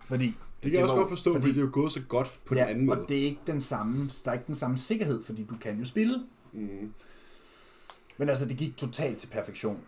[0.08, 2.00] Fordi Det kan jeg også var- godt forstå, fordi, fordi det er jo gået så
[2.08, 3.00] godt på ja, den anden måde.
[3.00, 5.78] og det er ikke den samme, der er ikke den samme sikkerhed, fordi du kan
[5.78, 6.14] jo spille.
[6.52, 6.92] Mm.
[8.18, 9.78] Men altså, det gik totalt til perfektion.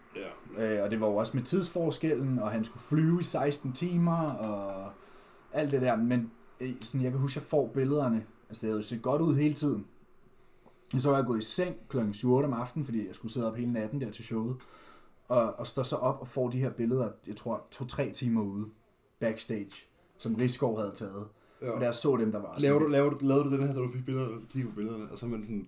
[0.56, 0.62] Ja.
[0.64, 4.22] Øh, og det var jo også med tidsforskellen, og han skulle flyve i 16 timer,
[4.32, 4.92] og
[5.52, 5.96] alt det der.
[5.96, 6.30] Men
[6.60, 8.24] øh, sådan, jeg kan huske, at jeg får billederne.
[8.48, 9.86] Altså, det havde jo set godt ud hele tiden.
[10.98, 11.98] Så var jeg gået i seng kl.
[12.12, 14.56] 7 om aftenen, fordi jeg skulle sidde op hele natten der til showet.
[15.28, 18.66] Og, og står så op og får de her billeder, jeg tror, to-tre timer ude,
[19.20, 19.70] backstage,
[20.20, 21.24] som Rigskov havde taget.
[21.62, 21.70] Ja.
[21.70, 23.80] Og jeg så dem, der var Laver du, laver du, lavede du den her, da
[23.80, 25.66] du fik billeder, kigge på billederne, og så er man sådan,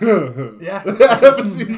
[0.62, 0.80] Ja,
[1.26, 1.76] altså sådan,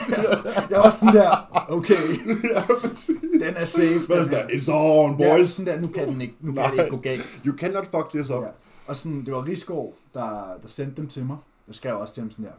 [0.70, 1.94] jeg var sådan der, okay,
[2.54, 3.16] ja, præcis.
[3.40, 3.84] den er safe.
[4.12, 5.50] Er den sådan der, it's on, Ja, boys.
[5.50, 7.40] sådan der, nu kan, den ikke, nu kan det ikke gå galt.
[7.46, 8.42] You cannot fuck this up.
[8.42, 8.48] Ja.
[8.86, 11.36] Og sådan, det var Rigskov, der, der sendte dem til mig.
[11.66, 12.50] Jeg skrev også til ham sådan der,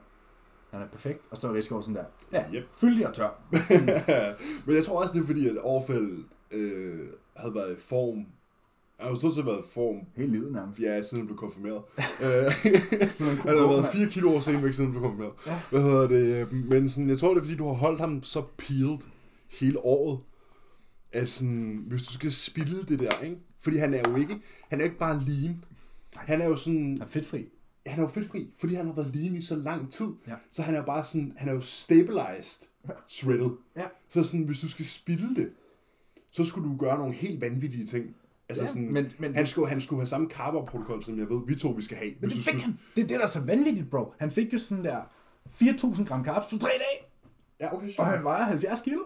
[0.72, 1.20] han er perfekt.
[1.32, 2.64] Og så var Rigskov sådan der, ja, Yep.
[2.76, 3.42] fyldig og tør.
[4.66, 7.00] Men jeg tror også, det er fordi, at Overfald øh,
[7.38, 8.26] havde været i form.
[9.02, 10.80] Han har stort set været i form, Hele livet nærmest.
[10.82, 11.82] ja, siden han blev konfirmeret.
[12.26, 13.94] Øh, Sådan en han har været mand.
[13.94, 15.34] 4 kilo over siden væk, siden han blev konfirmeret.
[15.48, 15.60] Ja.
[15.72, 16.52] Hvad hedder det?
[16.70, 18.98] Men sådan, jeg tror, det er fordi, du har holdt ham så peeled
[19.60, 20.20] hele året,
[21.12, 23.38] at sådan, hvis du skal spille det der, ikke?
[23.62, 25.64] Fordi han er jo ikke, han er jo ikke bare lean.
[26.16, 27.46] Han er jo sådan, Han er fedtfri.
[27.86, 30.08] han er jo fedtfri, fordi han har været lean i så lang tid.
[30.28, 30.34] Ja.
[30.52, 32.68] Så han er jo bare sådan, han er jo stabilized,
[33.08, 33.50] shredded.
[33.78, 33.84] Ja.
[34.10, 35.50] Så sådan, hvis du skal spille det,
[36.32, 38.16] så skulle du gøre nogle helt vanvittige ting.
[38.52, 41.42] Altså Ja, sådan, men- men- han, skulle, han skulle have samme carb-protokol, som jeg ved,
[41.48, 42.12] vi to vi skal have.
[42.20, 42.80] Men det fik han.
[42.96, 44.14] Det er det, der er så vanvittigt, bro.
[44.20, 45.02] Han fik jo sådan der
[45.62, 47.08] 4.000 gram carbs på tre dage.
[47.60, 48.08] Ja, okay, Og sure.
[48.08, 49.00] han vejer 70 kilo.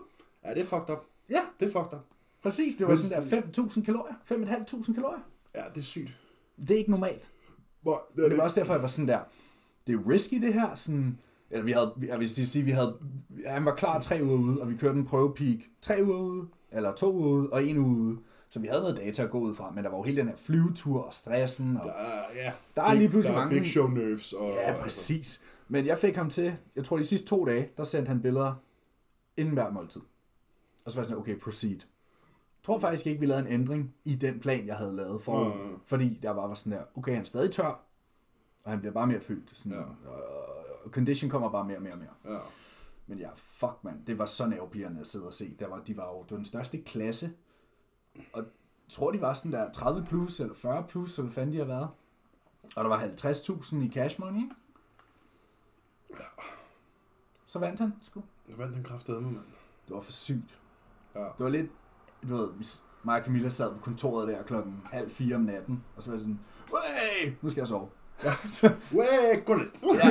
[0.46, 1.00] Ja, det er fucked up.
[1.30, 2.06] Ja, Det er fucked up.
[2.44, 2.76] præcis.
[2.76, 4.14] Det var Men sådan der 5.000 kalorier.
[4.26, 5.20] 5.500 kalorier.
[5.56, 6.18] Ja, det er sygt.
[6.58, 7.30] Det er ikke normalt.
[7.82, 9.20] Hvor, det, Og det var også derfor, jeg var sådan der,
[9.88, 11.18] det er risky det her, sådan,
[11.52, 12.98] eller vi havde, jeg vil sige, vi havde,
[13.48, 16.94] han var klar tre uger ude, og vi kørte en prøvepeak tre uger ude, eller
[16.94, 18.18] to uger ude, og en uge ude.
[18.50, 20.28] Så vi havde noget data at gå ud fra, men der var jo hele den
[20.28, 23.60] her flyvetur og stressen, og der er, ja, Der er lige pludselig der er mange-
[23.62, 24.34] big show nerves.
[24.34, 25.44] Og, ja, præcis.
[25.68, 28.54] Men jeg fik ham til, jeg tror de sidste to dage, der sendte han billeder
[29.38, 30.02] inden hver måltid.
[30.86, 31.72] Og så var jeg sådan, okay, proceed.
[31.72, 35.44] Jeg tror faktisk ikke, vi lavede en ændring i den plan, jeg havde lavet for
[35.54, 35.80] Mm.
[35.86, 37.80] Fordi der bare var sådan der, okay, han er stadig tør,
[38.64, 39.58] og han bliver bare mere fyldt.
[39.58, 39.84] Sådan, Ja.
[40.10, 40.24] og,
[40.86, 42.34] og condition kommer bare mere og mere og mere.
[42.36, 42.40] Ja.
[43.08, 45.56] Men ja, fuck mand, det var så nervepirrende at sidde og se.
[45.60, 47.32] Der var, de var jo den største klasse.
[48.34, 48.44] Og
[48.90, 51.90] tror, de var sådan der 30 plus eller 40 plus, hvad fanden de har været.
[52.76, 54.56] Og der var 50.000 i cash money, ikke?
[57.46, 58.24] Så vandt han, sgu.
[58.50, 59.46] Jeg vandt den kraftedeme, mand.
[59.88, 60.60] Det var for sygt.
[61.16, 61.20] Ja.
[61.20, 61.72] Det var lidt,
[62.30, 65.84] du ved, hvis mig og Camilla sad på kontoret der klokken halv fire om natten,
[65.96, 66.40] og så var jeg sådan,
[66.74, 67.90] Wey, nu skal jeg sove.
[68.94, 69.84] Way, gå lidt.
[70.04, 70.10] ja,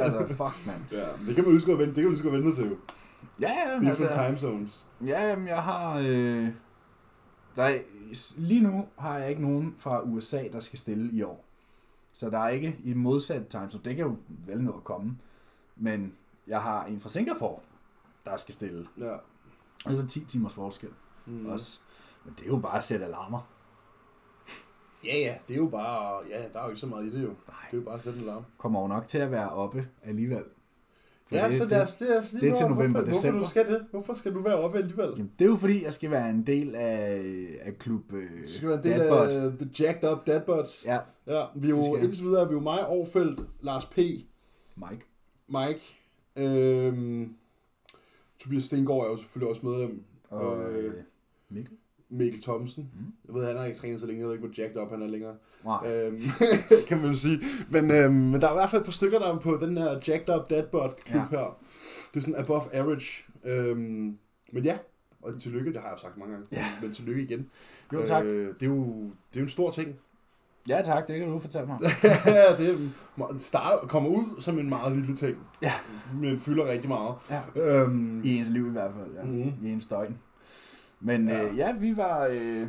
[0.00, 0.82] altså, fuck, mand.
[0.92, 2.68] Ja, men det kan man så godt vente, det kan man så godt vente til
[2.70, 2.76] jo.
[3.40, 4.86] Ja, ja, Different altså, time zones.
[5.06, 6.48] ja, jamen, jeg har, øh,
[7.60, 7.78] der er,
[8.36, 11.44] lige nu har jeg ikke nogen fra USA, der skal stille i år.
[12.12, 15.18] Så der er ikke i modsat time, så det kan jo vel nå at komme.
[15.76, 16.14] Men
[16.46, 17.60] jeg har en fra Singapore,
[18.24, 18.86] der skal stille.
[18.98, 19.12] Ja.
[19.84, 20.90] Og så 10 timers forskel
[21.26, 21.46] Mm.
[21.46, 21.80] også.
[22.24, 23.40] Men det er jo bare at sætte alarmer.
[25.04, 27.22] Ja, ja, det er jo bare, ja, der er jo ikke så meget i det
[27.22, 27.28] jo.
[27.28, 27.56] Nej.
[27.70, 28.44] Det er jo bare at sætte en alarm.
[28.58, 30.44] Kommer jo nok til at være oppe alligevel.
[31.32, 33.38] Ja, det, så det, lad os, lad os lige det er til november, hvorfor, december.
[33.38, 33.86] Hvorfor du skal det?
[33.90, 35.10] Hvorfor skal du være oppe alligevel?
[35.10, 37.22] Jamen, det er jo fordi, jeg skal være en del af,
[37.62, 39.28] af klub øh, Du skal være en del Dadbot.
[39.28, 40.86] af The Jacked Up Dadbots.
[40.86, 43.96] Ja, Ja, vi er jo indtil videre, er vi er jo mig, Aarfeldt, Lars P.,
[44.76, 45.04] Mike.
[45.48, 45.80] Mike,
[46.36, 47.34] øhm,
[48.38, 50.92] Tobias Stengård er jo selvfølgelig også medlem, Og Øh, øh,
[51.48, 51.76] Mikkel.
[52.10, 52.90] Mikkel Thomsen.
[52.94, 53.12] Mm.
[53.26, 55.02] Jeg ved, han har ikke trænet så længe, jeg ved ikke, hvor jacked up han
[55.02, 55.34] er længere.
[55.64, 55.92] Nej.
[56.06, 56.22] Øhm,
[56.88, 57.40] kan man jo sige.
[57.70, 59.76] Men, øhm, men der er i hvert fald et par stykker, der er på den
[59.78, 61.38] her Jacked Up Dadbot klub Ja.
[61.38, 61.58] her.
[62.14, 63.06] Det er sådan above average.
[63.44, 64.18] Øhm,
[64.52, 64.78] men ja,
[65.22, 66.46] og tillykke, det har jeg jo sagt mange gange.
[66.52, 66.66] Ja.
[66.82, 67.46] Men tillykke igen.
[67.92, 68.24] Jo, tak.
[68.24, 69.88] Øh, det, er jo, det er jo en stor ting.
[70.68, 71.08] Ja, tak.
[71.08, 71.78] Det kan du fortælle mig.
[72.26, 72.68] ja, det
[73.18, 75.36] er- starter, kommer ud som en meget lille ting.
[75.62, 75.72] Ja.
[76.14, 77.14] Men fylder rigtig meget.
[77.30, 77.40] Ja.
[77.56, 79.22] Øhm, I ens liv i hvert fald, ja.
[79.24, 79.52] Mhm.
[79.66, 80.18] I ens døgn.
[81.00, 81.36] Men Ja.
[81.42, 82.66] ja, øh, ja vi var øh,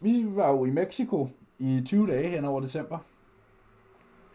[0.00, 2.98] vi var jo i Mexico i 20 dage hen over december.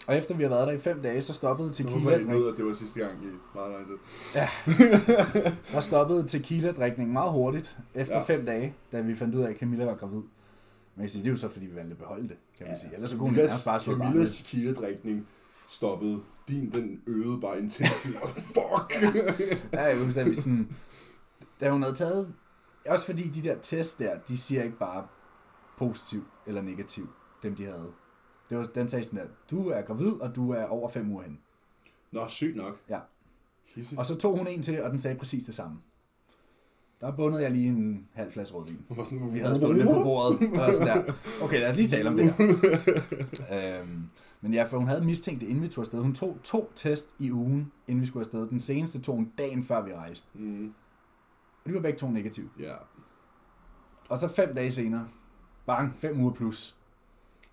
[0.07, 2.65] Og efter vi har været der i 5 dage, så stoppede tequila ved, at det
[2.65, 3.95] var sidste gang i meget lang tid.
[5.71, 8.23] Der stoppede tequila-drikningen meget hurtigt efter Ja.
[8.23, 10.15] 5 dage, da vi fandt ud af, at Camilla var gravid.
[10.17, 10.27] Men
[10.97, 12.79] jeg kan sige, det er jo så, fordi vi valgte at beholde det, kan man
[12.79, 12.93] sige.
[12.93, 15.27] Ellers så kunne hun Camillas- nærmest bare slå Camillas tequila-drikning
[15.69, 16.19] stoppede.
[16.47, 18.15] Din, den øgede bare intensivt.
[18.55, 18.93] Fuck!
[19.73, 20.67] Ja, jeg husker, at vi sådan...
[21.61, 22.33] Da hun havde taget...
[22.87, 25.07] Også fordi de der tests der, de siger ikke bare
[25.77, 27.09] positiv eller negativ,
[27.43, 27.91] dem de havde.
[28.49, 31.23] Det var, den sagde sådan der, du er gravid, og du er over 5 uger
[31.23, 31.39] hen.
[32.11, 32.79] Nå, sygt nok.
[32.89, 32.99] Ja.
[33.75, 33.97] Hisse.
[33.97, 35.77] Og så tog hun en til, og den sagde præcis det samme.
[37.01, 38.79] Der bundede jeg lige en halv flaske rødvin.
[39.05, 41.13] Sådan, Vi havde stået lidt på bordet, og sådan der.
[41.41, 43.81] Okay, lad os lige tale om det her.
[43.81, 44.09] øhm,
[44.41, 46.01] men ja, for hun havde mistænkt det, inden vi tog afsted.
[46.01, 48.47] Hun tog to test i ugen, inden vi skulle afsted.
[48.47, 50.27] Den seneste tog hun dagen før vi rejste.
[50.33, 50.73] Mm,
[51.65, 52.49] Og de var begge to negative.
[52.59, 52.73] ja,
[54.09, 55.07] Og så fem dage senere,
[55.65, 56.75] bang, fem uger plus.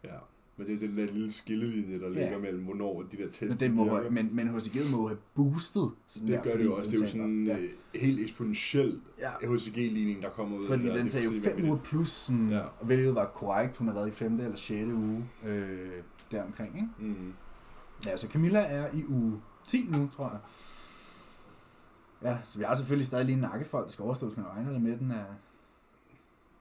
[0.04, 0.14] ja.
[0.56, 2.20] Men det er den der lille skillelinje, der Ja.
[2.20, 5.90] ligger mellem, hvornår de der tests Men, det må, men, men HCG må have boostet.
[6.06, 6.90] sådan det der, gør det jo også.
[6.90, 9.30] Det er jo sådan Ja, øh, helt eksponentiel ja.
[9.42, 10.66] HCG-ligning, der kommer ud.
[10.66, 10.96] Fordi der.
[10.96, 12.62] den sagde jo fem uger plus, sådan, ja.
[12.82, 13.76] hvilket var korrekt.
[13.76, 15.90] Hun har været i femte eller sjette uge øh,
[16.30, 16.76] deromkring.
[16.76, 16.88] Ikke?
[16.98, 17.32] Mm.
[18.06, 20.38] Ja, så Camilla er i uge 10 nu, tror jeg.
[22.24, 24.72] Ja, så vi har selvfølgelig stadig lige en nakkefold, der skal overstås, men jeg regner
[24.72, 25.24] det med, den er,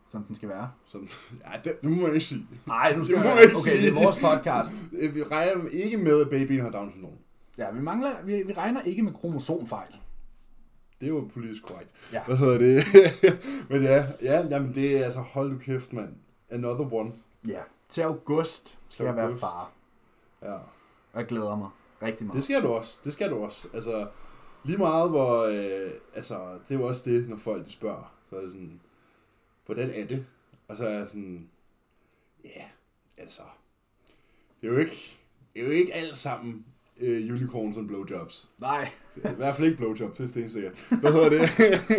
[0.09, 0.71] som den skal være.
[0.85, 1.09] Sådan,
[1.45, 2.47] ja, det, nu må jeg ikke sige.
[2.65, 3.37] Nej, nu skal Det må være.
[3.39, 3.81] jeg Okay, sige.
[3.81, 4.71] det er vores podcast.
[4.93, 7.13] Øh, Vi regner ikke med, at babyen har Down syndrom.
[7.57, 9.95] Ja, vi mangler, vi, vi regner ikke med kromosomfejl.
[10.99, 11.89] Det er jo politisk korrekt.
[12.13, 12.23] Ja.
[12.25, 12.83] Hvad hedder det?
[13.69, 16.15] Men ja, ja jamen det er altså, hold du kæft, mand.
[16.49, 17.11] Another one.
[17.47, 19.39] Ja, til august skal jeg være august.
[19.41, 19.71] far.
[20.41, 20.57] Ja.
[21.15, 21.69] Jeg glæder mig
[22.01, 22.35] rigtig meget.
[22.35, 22.99] Det skal du også.
[23.03, 23.67] Det skal du også.
[23.73, 24.07] Altså,
[24.65, 25.41] lige meget hvor...
[25.43, 28.15] Øh, altså, det er jo også det, når folk de spørger.
[28.29, 28.79] Så er det sådan,
[29.65, 30.25] hvordan er det?
[30.67, 31.49] Og så er jeg sådan,
[32.45, 32.63] ja,
[33.17, 33.41] altså,
[34.61, 35.19] det er jo ikke,
[35.53, 36.65] det er jo ikke alt sammen
[36.99, 38.49] øh, unicorns and blowjobs.
[38.59, 40.87] Nej, I hvert fald ikke blowjobs, det er stensikkert.
[41.01, 41.41] Hvad hedder det?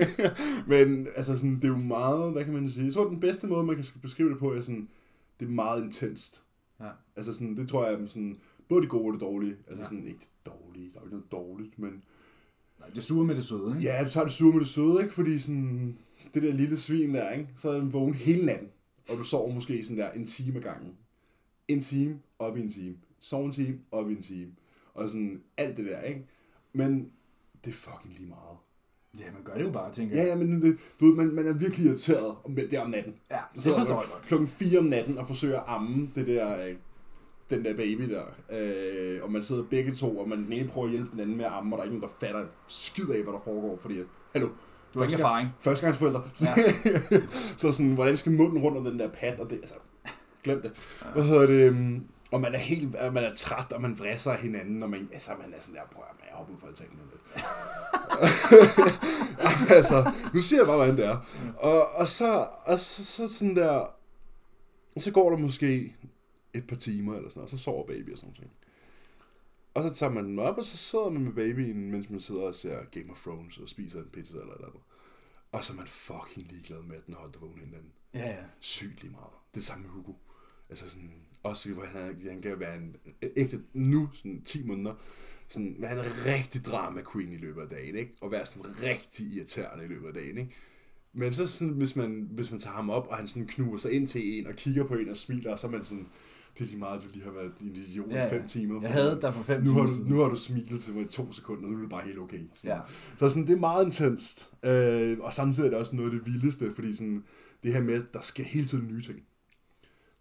[0.73, 2.85] Men altså sådan, det er jo meget, hvad kan man sige?
[2.87, 4.89] Jeg tror, den bedste måde, man kan beskrive det på, er sådan,
[5.41, 6.43] det er meget intenst.
[6.81, 6.89] Ja.
[7.17, 9.57] Altså sådan, det tror jeg er sådan, både det gode og det dårlige.
[9.69, 9.89] Altså Ja.
[9.89, 12.03] sådan, ikke det dårlige, der er jo ikke noget dårligt, men
[12.95, 13.89] det sure med det søde, ikke?
[13.93, 15.15] ja, du tager det sure med det søde, ikke?
[15.15, 15.99] Fordi sådan,
[16.35, 17.49] det der lille svin der, ikke?
[17.57, 18.69] Så er den vågen hele natten,
[19.09, 20.93] og du sover måske sådan der en time ad gangen.
[21.69, 22.97] En time, op i en time.
[23.21, 24.51] Sov en time, op i en time.
[24.95, 26.27] Og sådan alt det der, ikke?
[26.73, 27.11] Men
[27.65, 28.59] det er fucking lige meget.
[29.19, 30.29] Ja, man gør det jo bare, tænker Ja, jeg.
[30.29, 33.15] ja, men det, du ved, man, man er virkelig irriteret om det om natten.
[33.31, 34.23] Ja, det Så forstår jeg godt.
[34.23, 36.75] Klokken 4 om natten og forsøger at amme det der, øh,
[37.57, 38.23] den der baby der.
[38.53, 41.37] Øh, og man sidder begge to, og man den ene prøver at hjælpe den anden
[41.37, 43.41] med at amme, og der er ikke nogen, der fatter en skid af, hvad der
[43.45, 43.79] foregår.
[43.83, 43.95] Fordi,
[44.33, 44.49] hallo,
[44.95, 45.49] Du har ikke Første gang- erfaring.
[45.61, 46.23] førstegangsforældre.
[46.41, 46.55] Ja.
[47.61, 49.75] så sådan, hvordan skal munden rundt om den der pat, og det, altså,
[50.45, 50.73] glem det.
[51.15, 51.67] Hvad hedder det?
[51.69, 55.09] øhm, Og man er helt, man er træt, og man vrisser af hinanden, og man,
[55.13, 57.23] altså, man er sådan der, prøv at jeg hopper ud fra altanen nu lidt.
[59.45, 61.17] Jamen, altså, nu siger jeg bare, hvordan det er.
[61.57, 63.95] Og, og, så, og så, så sådan der,
[64.99, 65.95] så går der måske
[66.55, 68.51] et par timer eller sådan noget, og så sover baby og sådan noget.
[69.75, 72.43] Og så tager man den op, og så sidder man med babyen, mens man sidder
[72.43, 74.83] og ser Game of Thrones og spiser en pizza eller et eller andet.
[75.53, 77.93] Og så er man fucking ligeglad med, at den holdt vågen hinanden.
[78.15, 78.45] Ja, ja.
[78.61, 79.33] Sygt lige meget.
[79.55, 80.13] Det samme med Hugo.
[80.71, 81.13] Altså sådan,
[81.43, 82.97] også hvor han, han kan være en
[83.37, 84.95] ægte, nu sådan 10 måneder,
[85.49, 88.15] sådan, være en rigtig drama queen i løbet af dagen, ikke?
[88.21, 90.55] Og være sådan rigtig irriterende i løbet af dagen, ikke?
[91.13, 93.93] Men så sådan, hvis man, hvis man tager ham op, og han sådan knuger sig
[93.93, 96.09] ind til en, og kigger på en og smiler, så er man sådan,
[96.59, 98.37] det er lige meget, at du lige har været en idiot i Ja, ja.
[98.39, 98.83] fem timer.
[98.83, 100.09] Jeg havde dig for fem nu har, timer du, siden.
[100.13, 102.41] nu har du smilet til mig i to sekunder, nu er det bare helt okay.
[102.55, 102.77] Sådan.
[102.77, 102.83] Ja.
[103.19, 104.51] Så sådan, det er meget intenst.
[104.65, 107.25] Øh, og samtidig er det også noget af det vildeste, fordi sådan,
[107.63, 109.19] det her med, at der sker hele tiden nye ting.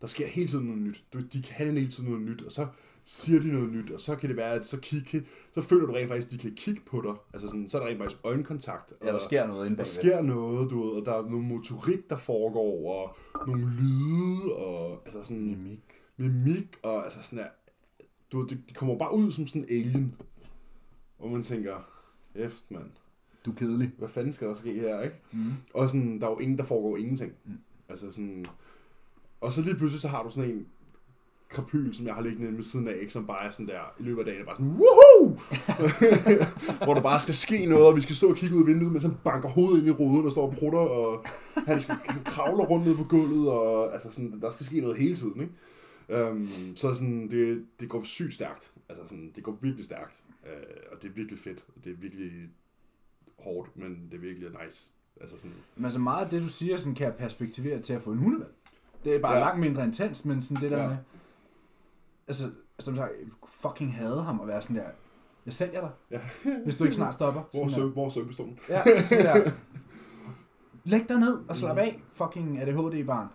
[0.02, 1.04] Der sker hele tiden noget nyt.
[1.14, 2.68] Du, de kan hele tiden noget nyt, og så
[3.06, 5.94] siger de noget nyt, og så kan det være, at så, kigge, så føler du
[5.94, 7.14] rent faktisk, at de kan kigge på dig.
[7.34, 8.94] Altså sådan, så er der rent faktisk øjenkontakt.
[9.02, 11.46] Ja, der og- sker noget inde der sker noget, du ved, og der er noget
[11.46, 13.18] motorik, der foregår, og
[13.48, 15.80] nogle lyde, og altså sådan Mimik.
[16.22, 17.46] Mimik, og altså sådan der,
[18.32, 20.16] du det, de kommer bare ud som sådan en alien,
[21.18, 21.76] hvor man tænker,
[22.36, 22.90] efter mand,
[23.46, 23.92] Du er kedelig.
[23.98, 25.16] hvad fanden skal der ske her, ikke?
[25.32, 25.52] Mm.
[25.74, 27.32] Og sådan, der er jo ingen, der foregår ingenting.
[27.46, 27.52] Mm.
[27.90, 28.46] Altså sådan,
[29.42, 30.68] og så lige pludselig, så har du sådan en
[31.50, 33.14] krapyl, som jeg har liggende ved siden af, ikke?
[33.14, 35.38] som bare er sådan der, i løbet af dagen, er bare sådan, woohoo!
[36.86, 38.92] Hvor der bare skal ske noget, og vi skal stå og kigge ud af vinduet,
[38.92, 41.26] mens han banker hovedet ind i ruden og står og prutter, og
[41.66, 44.98] han, skal, han kravler rundt ned på gulvet, og altså sådan, der skal ske noget
[44.98, 45.54] hele tiden, ikke?
[46.32, 48.72] Um, så sådan, det, det går sygt stærkt.
[48.90, 50.26] Altså sådan, det går virkelig stærkt.
[50.44, 50.50] Uh,
[50.92, 51.66] og det er virkelig fedt.
[51.78, 52.32] og Det er virkelig
[53.40, 54.90] hårdt, men det er virkelig nice.
[55.22, 58.02] Altså sådan, Men altså meget af det, du siger, sådan, kan jeg perspektivere til at
[58.02, 58.52] få en hundevalg.
[59.04, 59.40] Det er bare Ja.
[59.40, 60.88] langt mindre intens, men sådan det der Ja.
[60.90, 60.98] med...
[62.28, 63.12] Altså, som sagt,
[63.62, 64.90] fucking havde ham at være sådan der...
[65.46, 66.20] Jeg sælger dig, ja.
[66.64, 67.42] hvis du ikke snart stopper.
[67.54, 68.60] Hvor søm, hvor sømpistolen?
[68.70, 69.52] Ja, sådan der.
[70.84, 73.28] Læg dig ned og slap af, fucking ADHD-barn.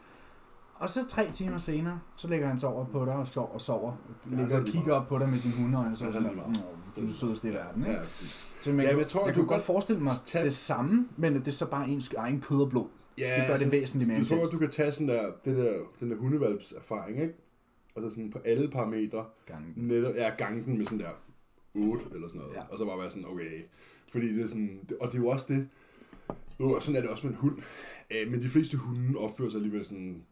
[0.78, 3.60] Og så tre timer senere, så lægger han sig over på dig og sover, og
[3.60, 3.92] sover.
[4.26, 6.08] Ja, Ligger så er og kigger op på dig med sine hundeøjne, og så Ja,
[6.10, 6.62] er så sådan det der, lige
[6.96, 7.92] "Nå, du er sødeste i verden, ikke?
[7.92, 8.46] Ja, præcis.
[8.62, 11.08] Så man, Ja, ja, jeg tror, jeg du kunne godt forestille mig tage- det samme,
[11.16, 12.86] men at det er så bare ens egen kød og blod.
[13.18, 15.56] Ja, Det gør det væsentligt mere Jeg tror, at du kan tage sådan der, det
[15.56, 17.34] der, den der hundevalps erfaring, ikke?
[17.96, 19.72] Altså sådan på alle parametre, Gange.
[19.76, 21.10] netop, ja, gange den med sådan der
[21.74, 22.54] 8 eller sådan noget.
[22.54, 22.60] Ja.
[22.70, 23.62] Og så bare være sådan, okay.
[24.12, 25.68] Fordi det er sådan, og det er jo også det,
[26.60, 27.58] jo, og sådan er det også med en hund.
[28.10, 30.22] Øh, men de fleste hunde opfører sig alligevel sådan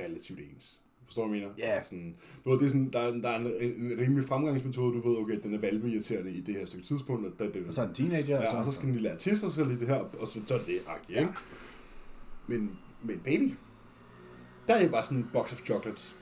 [0.00, 0.80] relativt ens.
[1.04, 1.74] Forstår du, hvad jeg mener?
[1.74, 1.82] Ja.
[1.82, 5.08] Sådan, du ved, det er sådan, der, er, der er en, en, rimelig fremgangsmetode, du
[5.08, 7.82] ved, okay, den er valveirriterende i det her stykke tidspunkt, og der, det, Og så
[7.82, 9.88] er en teenager, Ja, og så skal den lige lære til sig, så lige det
[9.88, 11.32] her, og så, så er det agtigt, ikke?
[12.46, 13.54] Men, men baby,
[14.68, 16.16] der er det bare sådan en box of chocolates.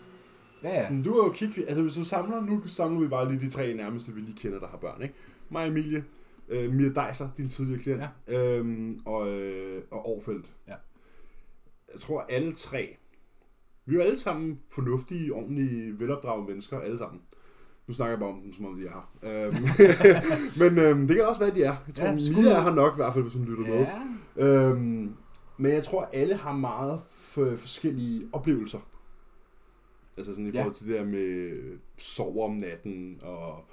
[0.63, 0.83] Ja, ja.
[0.83, 3.51] Sådan, du har jo kig, altså hvis du samler, nu samler vi bare lige de
[3.51, 5.15] tre nærmeste, vi lige kender, der har børn, ikke?
[5.51, 6.05] Mig, Emilie,
[6.49, 8.39] øh, Mia Deiser, din tidligere klient, ja.
[8.39, 10.47] øhm, og, øh, og Aarfeldt.
[10.69, 10.75] Ja.
[11.93, 12.97] Jeg tror alle tre,
[13.91, 17.21] vi er jo alle sammen fornuftige, ordentlige, velopdragede mennesker, alle sammen.
[17.87, 18.91] Nu snakker jeg bare om dem, som om de er
[19.23, 19.45] her.
[19.47, 19.55] Øhm,
[20.75, 21.77] men øhm, det kan også være, at de er.
[21.87, 23.87] Jeg tror, Ja, ja, Mia er her nok, i hvert fald, hvis hun lytter med.
[24.37, 24.69] Ja.
[24.71, 25.15] Øhm,
[25.59, 28.79] men jeg tror, alle har meget for forskellige oplevelser.
[30.17, 30.61] Altså sådan i Ja.
[30.61, 31.53] forhold til det der med
[31.99, 33.65] sove om natten og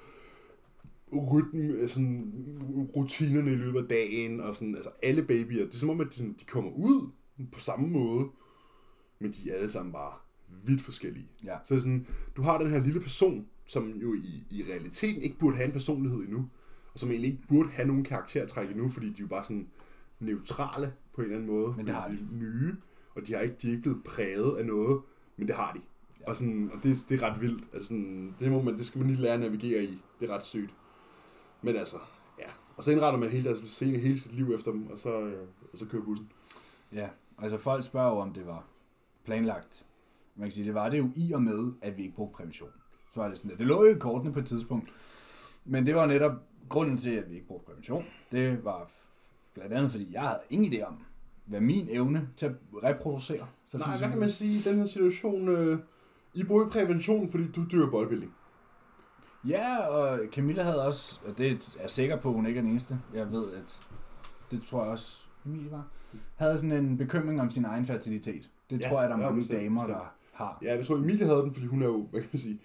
[1.32, 2.32] rytmen, sådan
[2.96, 6.06] rutinerne i løbet af dagen og sådan, altså alle babyer, det er som om, at
[6.10, 7.08] de, sådan, de kommer ud
[7.52, 8.24] på samme måde,
[9.18, 10.12] men de er alle sammen bare
[10.64, 11.28] vidt forskellige.
[11.44, 11.56] Ja.
[11.64, 15.56] Så sådan, du har den her lille person, som jo i, i realiteten ikke burde
[15.56, 16.48] have en personlighed endnu,
[16.92, 19.68] og som egentlig ikke burde have nogen karaktertræk endnu, fordi de er jo bare sådan
[20.20, 21.74] neutrale på en eller anden måde.
[21.76, 22.76] Men det har de er nye,
[23.14, 25.02] og de, har ikke, de er ikke blevet præget af noget,
[25.36, 25.80] men det har de.
[26.20, 26.30] Ja.
[26.30, 27.68] Og, sådan, og det, det er ret vildt.
[27.72, 30.02] Altså sådan, det, må man, det skal man lige lære at navigere i.
[30.20, 30.74] Det er ret sygt.
[31.62, 31.96] Men altså,
[32.38, 32.48] ja.
[32.76, 35.48] Og så indretter man hele, deres scene, hele sit liv efter dem, og så, øh,
[35.72, 36.28] og så kører bussen.
[36.92, 38.64] Ja, altså folk spørger jo, om det var
[39.28, 39.84] planlagt.
[40.36, 42.70] Man kan sige, det var det jo i og med, at vi ikke brugte prævention.
[43.14, 44.88] Så var det sådan, at det lå jo i kortene på et tidspunkt.
[45.64, 46.32] Men det var netop
[46.68, 48.04] grunden til, at vi ikke brugte prævention.
[48.32, 48.90] Det var
[49.54, 50.98] blandt andet, fordi jeg havde ingen idé om,
[51.46, 52.52] hvad min evne til at
[52.84, 53.46] reproducere.
[53.66, 55.48] Så Nej, hvad kan man sige i den her situation?
[55.48, 55.78] Øh,
[56.34, 58.34] I bruger ikke prævention, fordi du dør boldbuilding.
[59.48, 62.70] Ja, og Camilla havde også, og det er jeg sikker på, hun ikke er den
[62.70, 63.00] eneste.
[63.14, 63.80] Jeg ved, at
[64.50, 65.86] det tror jeg også, Emilie var,
[66.36, 68.50] havde sådan en bekymring om sin egen fertilitet.
[68.70, 69.98] Det Ja, tror jeg, der er mange bestemt, damer, bestemt.
[69.98, 70.58] der har.
[70.62, 72.60] Ja, jeg tror Emilie havde den, fordi hun er jo, hvad kan man sige,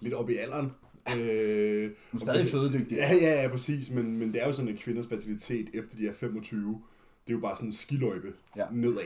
[0.00, 0.66] lidt oppe i alderen.
[1.10, 2.96] Øh, Hun er stadig fødedygtig.
[2.96, 3.90] Ja, ja, ja, præcis.
[3.90, 6.82] Men, men det er jo sådan, at kvinders fertilitet efter de er 25,
[7.26, 8.66] det er jo bare sådan en skiløjpe Ja.
[8.72, 9.02] nedad.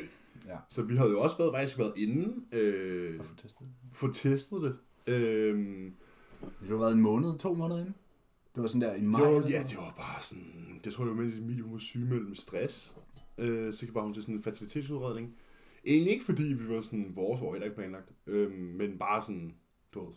[0.46, 0.56] Ja.
[0.68, 3.66] Så vi havde jo også været, faktisk været inde, øh, Og få testet.
[3.92, 4.76] få testet det.
[5.14, 5.58] Øh,
[6.60, 7.94] Det har været en måned, to måneder inden.
[8.54, 9.20] Det var sådan der i maj.
[9.24, 11.72] det var, ja, det var bare sådan, det tror jeg, det var mens Emilie hun
[11.72, 12.94] var sygemeldt med stress.
[13.38, 15.36] Øh, så var hun til sådan en fertilitetsudredning.
[15.86, 19.54] Egentlig ikke fordi vi var sådan, vores er ikke planlagt, øh, men bare sådan,
[19.94, 20.14] du ved,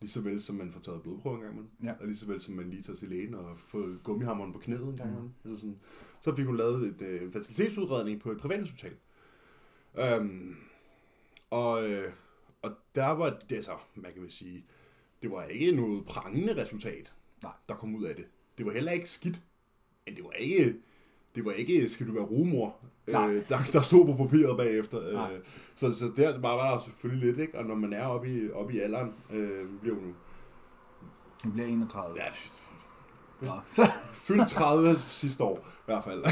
[0.00, 1.70] Lige så vel som man får taget blodprøver en gang imellem.
[1.84, 1.92] Ja.
[2.00, 4.88] Og lige så vel som man lige tager til lægen og får gummihammeren på knæet
[4.88, 5.14] en gang Mm.
[5.16, 5.32] imellem.
[5.44, 5.78] Eller sådan.
[6.20, 8.92] Så fik hun lavet et, øh, en facilitetsudredning på et privathospital.
[9.98, 10.56] Øhm,
[11.50, 12.12] og, øh,
[12.62, 14.64] og der var det, altså, man kan vel sige,
[15.22, 17.52] det var ikke noget prangende resultat, Nej.
[17.68, 18.24] der kom ud af det.
[18.58, 19.40] Det var heller ikke skidt,
[20.06, 20.76] men det var ikke,
[21.34, 22.76] det var ikke, skal du være rumor,
[23.06, 23.28] Nej.
[23.30, 25.12] øh, der, der stod på papiret bagefter.
[25.12, 25.32] Nej.
[25.32, 25.40] Øh,
[25.74, 27.58] så, så der var, var der selvfølgelig lidt, ikke?
[27.58, 30.14] Og når man er oppe i, oppe i alderen, øh, vi bliver jo nu,
[31.42, 32.16] Hun bliver 31.
[32.16, 32.24] ja.
[33.72, 33.90] Så,
[34.26, 36.24] fyldt 30 sidste år, i hvert fald.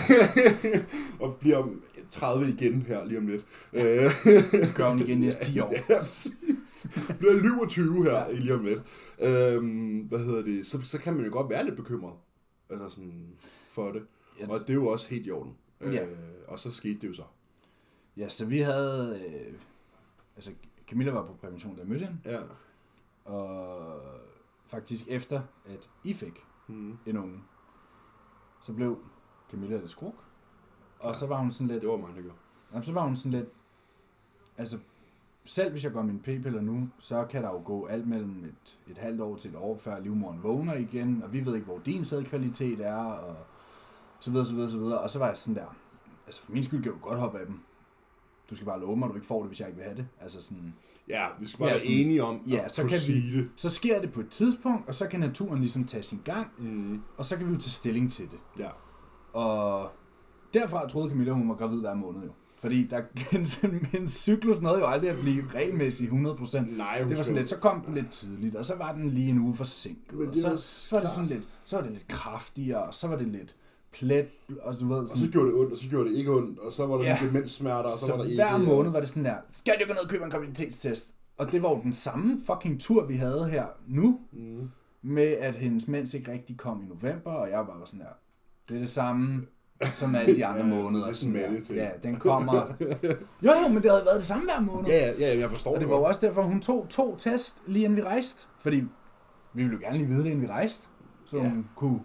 [1.20, 1.66] og bliver
[2.10, 3.44] 30 igen her lige om lidt.
[3.72, 4.10] Øh,
[4.74, 5.74] gør hun igen næste 10 år.
[5.88, 6.86] Ja, præcis.
[7.18, 8.32] Bliver lyv og 20 her ja.
[8.32, 8.82] lige om lidt.
[9.18, 10.66] Øhm, hvad hedder det?
[10.66, 12.12] Så, så kan man jo godt være lidt bekymret
[12.70, 13.26] altså sådan,
[13.70, 14.02] for det.
[14.40, 14.52] Ja.
[14.52, 15.56] Og det er jo også helt i orden.
[15.80, 16.06] Ja.
[16.06, 16.18] Øh,
[16.48, 17.22] og så skete det jo så.
[18.16, 19.22] Ja, så vi havde...
[19.28, 19.54] Øh,
[20.36, 20.50] altså,
[20.88, 22.18] Camilla var på prævention, jeg mødte hende.
[22.24, 22.40] Ja.
[23.32, 24.00] Og
[24.66, 26.98] faktisk efter, at I fik Mm.
[27.06, 27.40] en unge,
[28.60, 28.98] så blev
[29.50, 30.14] Camilla lidt skruk.
[30.98, 31.14] Og Ja.
[31.14, 31.82] så var hun sådan lidt...
[31.82, 32.36] Det var der gjorde.
[32.72, 33.48] Jamen, så var hun sådan lidt...
[34.58, 34.78] Altså,
[35.44, 38.78] selv hvis jeg går mine p-piller nu, så kan der jo gå alt mellem et,
[38.90, 41.78] et halvt år til et år, før livmoren vågner igen, og vi ved ikke, hvor
[41.78, 43.36] din sædkvalitet er, og
[44.20, 44.98] så videre, så videre, så videre.
[45.00, 45.76] Og så var jeg sådan der,
[46.26, 47.60] altså for min skyld kan du godt hoppe af dem.
[48.50, 49.96] Du skal bare love mig, at du ikke får det, hvis jeg ikke vil have
[49.96, 50.06] det.
[50.20, 50.74] Altså sådan,
[51.08, 53.48] Ja, vi skal bare Ja, være sådan- enige om ja, så kan vi- proceede.
[53.56, 57.02] så sker det på et tidspunkt, og så kan naturen ligesom tage sin gang, Mm.
[57.16, 58.38] og så kan vi jo tage stilling til det.
[58.58, 58.68] Ja.
[59.32, 59.90] Og
[60.54, 62.30] derfra troede Camilla, hun var gravid hver måned jo.
[62.60, 63.02] Fordi der,
[64.00, 66.76] en cyklus nåede jo aldrig at blive regelmæssig 100%.
[66.76, 69.30] Nej, Det var sådan lidt, så kom den lidt tidligt, og så var den lige
[69.30, 70.12] en uge forsinket.
[70.18, 72.82] Men Og det så, var så var det sådan lidt, så var det lidt kraftigere,
[72.82, 73.56] og så var det lidt
[73.98, 74.28] plet,
[74.62, 76.58] og så ved Og så sådan, gjorde det ondt, og så gjorde det ikke ondt,
[76.58, 77.18] og så var der Ja.
[77.22, 78.42] demenssmerter, og så, så var der ikke...
[78.44, 81.14] hver måned var det sådan der, skal jeg gå ned og købe en graviditetstest?
[81.38, 84.70] Og det var jo den samme fucking tur, vi havde her nu, Mm.
[85.02, 88.12] med at hendes mens ikke rigtig kom i november, og jeg bare var sådan der,
[88.68, 89.46] det er det samme
[89.94, 91.04] som alle de andre Ja, måneder.
[91.04, 91.76] det er sådan sådan til.
[91.76, 92.54] Ja, den kommer.
[93.42, 94.88] Jo, jo, men det havde været det samme hver måned.
[94.90, 97.84] Ja, ja, jeg forstår Og det var jo også derfor, hun tog to test, lige
[97.84, 98.46] inden vi rejste.
[98.58, 98.76] Fordi
[99.54, 100.86] vi ville jo gerne lige vide det, inden vi rejste.
[101.24, 101.48] Så Ja.
[101.48, 102.00] hun kunne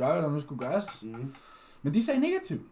[0.00, 1.02] gøre, hvad der nu skulle gøres.
[1.02, 1.34] Mm.
[1.82, 2.62] Men de sagde negativt.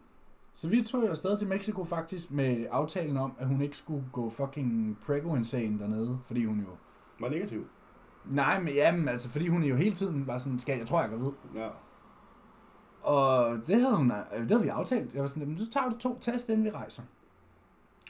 [0.55, 4.03] Så vi tog jo afsted til Mexico faktisk med aftalen om, at hun ikke skulle
[4.11, 6.19] gå fucking prego insane dernede.
[6.27, 6.67] Fordi hun jo...
[7.19, 7.65] Var negativ.
[8.25, 11.11] Nej, men jamen, altså, fordi hun jo hele tiden var sådan, skal jeg tror, jeg
[11.11, 11.31] er gravid.
[11.55, 11.69] Ja.
[13.01, 15.13] Og det havde, hun, øh, det havde vi aftalt.
[15.13, 17.03] Jeg var sådan, "Jamen, så tager du to test, inden vi rejser.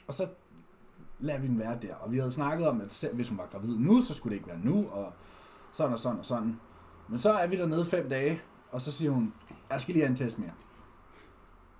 [0.06, 0.28] Og så
[1.20, 1.94] lader vi den være der.
[1.94, 4.36] Og vi havde snakket om, at selv hvis hun var gravid nu, så skulle det
[4.36, 5.12] ikke være nu, og
[5.72, 6.60] sådan og sådan og sådan.
[7.08, 8.40] Men så er vi dernede fem dage,
[8.72, 9.34] og så siger hun,
[9.70, 10.52] jeg skal lige have en test mere.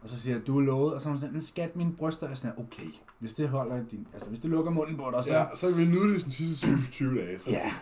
[0.03, 1.93] Og så siger jeg, du er lovet, og så er hun sådan, men skat, mine
[1.93, 5.25] bryster er sådan, okay, hvis det holder din, altså hvis det lukker munden på dig,
[5.25, 5.35] så...
[5.35, 7.39] ja, så kan vi nyde det de sidste 20, 20 dage.
[7.39, 7.51] Så.
[7.51, 7.73] ja.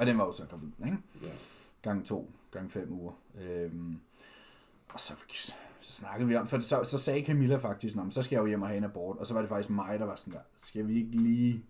[0.00, 0.98] Og den var jo så gravid, ikke?
[1.22, 1.28] ja.
[1.82, 3.12] gang to, gang fem uger.
[3.40, 4.00] Øhm,
[4.92, 5.12] og så,
[5.80, 8.46] så snakkede vi om, for så, så sagde Camilla faktisk, Nå, så skal jeg jo
[8.46, 10.40] hjem og have en abort, og så var det faktisk mig, der var sådan der,
[10.56, 11.64] skal vi ikke lige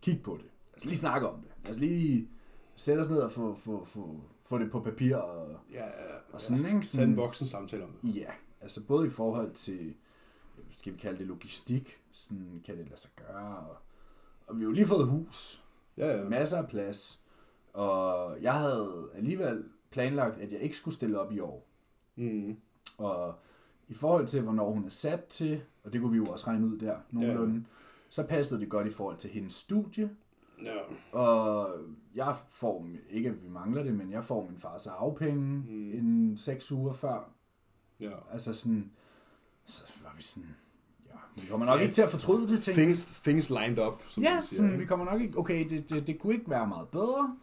[0.00, 0.44] kigge på det?
[0.44, 1.50] Lad os lige snakke om det.
[1.64, 2.28] Lad os lige
[2.76, 4.20] sætte os ned og få, få, få,
[4.52, 6.68] få det på papir og, Ja, ja, og sådan, ikke?
[6.70, 8.16] Tag en Sådan, voksen samtale om det.
[8.16, 8.30] ja,
[8.60, 9.94] altså både i forhold til,
[10.70, 13.76] skal vi kalde det logistik, sådan kan det lade sig gøre, og,
[14.46, 15.64] og vi har jo lige fået hus,
[15.96, 16.28] Ja, ja.
[16.28, 17.22] masser af plads.
[17.72, 21.66] Og jeg havde alligevel planlagt, at jeg ikke skulle stille op i år.
[22.16, 22.56] Mm.
[22.98, 23.34] Og
[23.88, 26.66] i forhold til, hvornår hun er sat til, og det kunne vi jo også regne
[26.66, 27.60] ud der nogenlunde, ja.
[28.08, 30.10] så passede det godt i forhold til hendes studie.
[30.64, 31.18] Ja.
[31.18, 31.70] Og
[32.14, 35.92] jeg får, ikke at vi mangler det, men jeg får min fars afpenge mm.
[35.92, 37.30] en seks uger før.
[38.00, 38.10] ja.
[38.32, 38.90] Altså sådan,
[39.66, 40.48] så var vi sådan,
[41.08, 41.82] ja, vi kommer nok Ja.
[41.82, 42.74] ikke til at fortryde det, jeg.
[42.76, 44.62] Things, things lined up, som Ja, man siger.
[44.62, 47.36] sådan, vi kommer nok ikke, okay, det, det, det kunne ikke være meget bedre,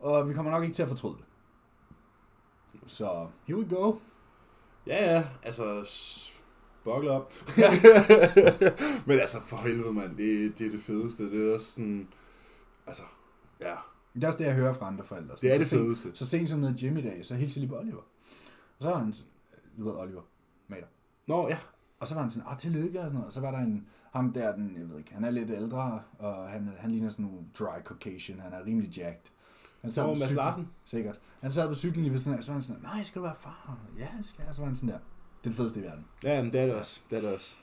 [0.00, 1.24] og vi kommer nok ikke til at fortryde det.
[2.86, 3.94] Så, here we go.
[4.86, 5.90] Ja, ja, altså...
[6.84, 7.32] Buckle up.
[7.58, 7.70] Ja.
[9.06, 11.30] Men altså, for helvede, mand, det, det er det fedeste.
[11.30, 12.08] Det er også sådan...
[12.86, 13.02] Altså,
[13.60, 13.74] ja,
[14.14, 15.34] Det er også det, jeg hører fra andre forældre.
[15.40, 16.10] det er så det sent- fedeste.
[16.14, 18.02] Så sent som nede gym i dag, så hilser lige på Oliver.
[18.78, 19.32] Og så var han sådan,
[19.78, 20.22] du ved Oliver,
[20.68, 20.86] mater.
[21.26, 21.58] Nå, ja.
[22.00, 23.26] Og så var han sådan, ah, tillykke og sådan noget.
[23.26, 26.00] Og så var der en, ham der, den, jeg ved ikke, han er lidt ældre,
[26.18, 29.30] og han, han ligner sådan en dry Caucasian, han er rimelig jacked.
[29.80, 30.68] Han Så på Mads cyklen- Larsen.
[30.84, 31.20] Sikkert.
[31.40, 33.26] Han sad på cyklen lige ved sådan her, så var han sådan, nej, skal du
[33.26, 33.78] være far?
[33.98, 34.54] Ja, det skal jeg.
[34.54, 35.04] Så var han sådan der, det
[35.44, 36.04] er det fedeste i verden.
[36.22, 37.00] Ja, men det er det også.
[37.10, 37.56] Det er det også.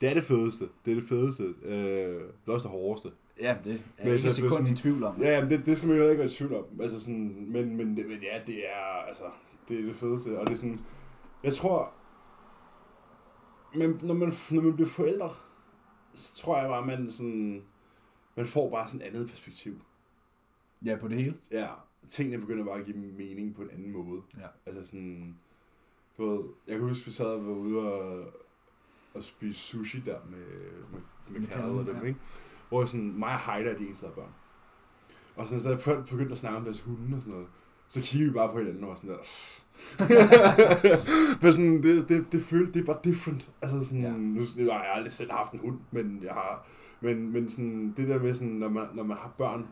[0.00, 0.68] Det er det fedeste.
[0.84, 1.42] Det er det fedeste.
[1.42, 1.74] Øh,
[2.20, 3.10] det er også det hårdeste.
[3.40, 5.20] Ja, det er Men ikke et sekund i tvivl om.
[5.20, 6.64] Ja, men det, det skal man jo ikke være i tvivl om.
[6.80, 9.24] Altså sådan, men, men, men ja, det er, altså,
[9.68, 10.38] det er det fedeste.
[10.38, 10.78] Og det er sådan,
[11.44, 11.92] jeg tror,
[13.74, 15.34] men når man, når man bliver forældre,
[16.14, 17.62] så tror jeg bare, man sådan,
[18.34, 19.80] man får bare sådan et andet perspektiv.
[20.84, 21.36] Ja, på det hele.
[21.50, 21.68] Ja,
[22.08, 24.22] tingene begynder bare at give mening på en anden måde.
[24.38, 24.46] Ja.
[24.66, 25.36] Altså sådan,
[26.18, 28.32] du ved, jeg kan huske, vi sad og var ude og,
[29.14, 30.38] og spise sushi der med,
[30.92, 32.02] med, med Med Kalle og dem, ja.
[32.02, 32.20] ikke?
[32.74, 34.32] Hvor sådan, mig og Heida er de eneste, der er børn.
[35.36, 37.46] Og sådan, så da folk begyndte at snakke om deres hunde og sådan noget,
[37.88, 39.16] så kiggede vi bare på hinanden og var sådan der,
[41.40, 43.48] For sådan, det, det, det følte, det er bare different.
[43.62, 44.10] Altså sådan, Ja.
[44.10, 46.66] nu, nu har jeg aldrig selv haft en hund, men jeg har,
[47.00, 49.66] men, men sådan, det der med sådan, når man, når man har børn,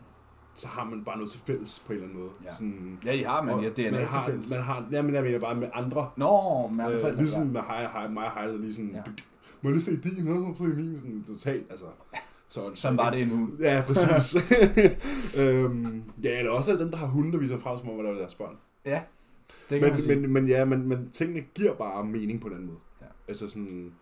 [0.55, 2.31] så har man bare noget til fælles på en eller anden måde.
[2.45, 2.53] Ja.
[2.53, 4.49] Sådan, Ja, I har, men og ja, DNA man til har, fælles.
[4.51, 6.09] man har, ja, men jeg mener bare med andre.
[6.17, 7.21] Nå, med andre Øh, forældre.
[7.23, 9.01] ligesom med hej, hej, mig og Heide, lige sådan, Ja.
[9.61, 11.85] må jeg lige se din, og så se min, sådan totalt, altså.
[12.53, 13.59] Så, Sådan var det en hund.
[13.59, 14.43] Ja, præcis.
[15.39, 18.11] øhm, ja, eller også dem, der har hunde, der viser frem, som om, at det
[18.13, 18.57] er deres børn.
[18.85, 19.01] Ja,
[19.69, 20.15] det kan man Men, sige.
[20.15, 22.79] men, men ja, men, men tingene giver bare mening på en anden måde.
[23.01, 23.05] Ja.
[23.27, 23.93] Altså sådan,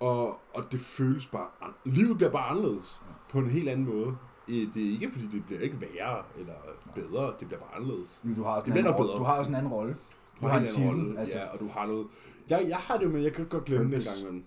[0.00, 1.46] og, og det føles bare,
[1.84, 3.12] livet bliver bare anderledes Ja.
[3.30, 4.16] på en helt anden måde.
[4.48, 6.54] Det er ikke, fordi det bliver ikke værre eller
[6.94, 8.20] bedre, det bliver bare anderledes.
[8.22, 9.18] Men du har også Det en anden bedre.
[9.18, 9.96] Du har også en anden rolle.
[10.40, 11.38] Du har har en anden rolle, altså.
[11.38, 12.06] ja, og du har noget...
[12.48, 14.10] Jeg, jeg har det med, jeg kan godt glemme det en Purpose.
[14.10, 14.44] gang imellem.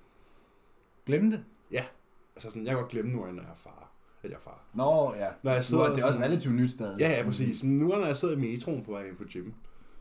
[1.06, 1.44] Glem det.
[2.38, 3.92] Altså sådan, jeg kan godt glemme nu, når jeg er far.
[4.24, 4.64] At jeg er far.
[4.74, 5.30] Nå, ja.
[5.44, 7.00] Når jeg Nu sidder er det er også sådan- relativt nyt stadig.
[7.00, 7.64] Ja, ja, præcis.
[7.64, 9.52] Men nu, når jeg sidder i metroen på vej ind på gym,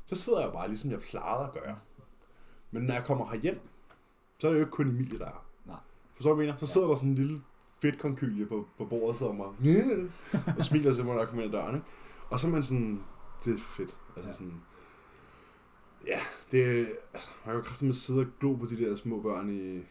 [0.07, 1.76] så sidder jeg bare ligesom jeg plejede at gøre.
[2.70, 3.61] Men når jeg kommer herhjem,
[4.39, 5.45] så er det jo ikke kun Emilie, der er.
[5.66, 5.76] Nej.
[6.20, 6.57] Hvad jeg mener?
[6.57, 7.41] Så sidder der sådan en lille
[7.82, 10.09] fedt konkylie på, på bordet, og og, bare,
[10.59, 11.74] og smiler til mig, når jeg kommer ind ad døren.
[11.74, 11.87] Ikke?
[12.30, 13.03] Og så er man sådan,
[13.45, 13.97] det er fedt.
[14.16, 14.34] Altså Ja.
[14.34, 14.62] sådan,
[16.07, 16.18] ja,
[16.53, 19.20] det er, altså, man kan jo kraftigt med sidde og glo på de der små
[19.20, 19.82] børn i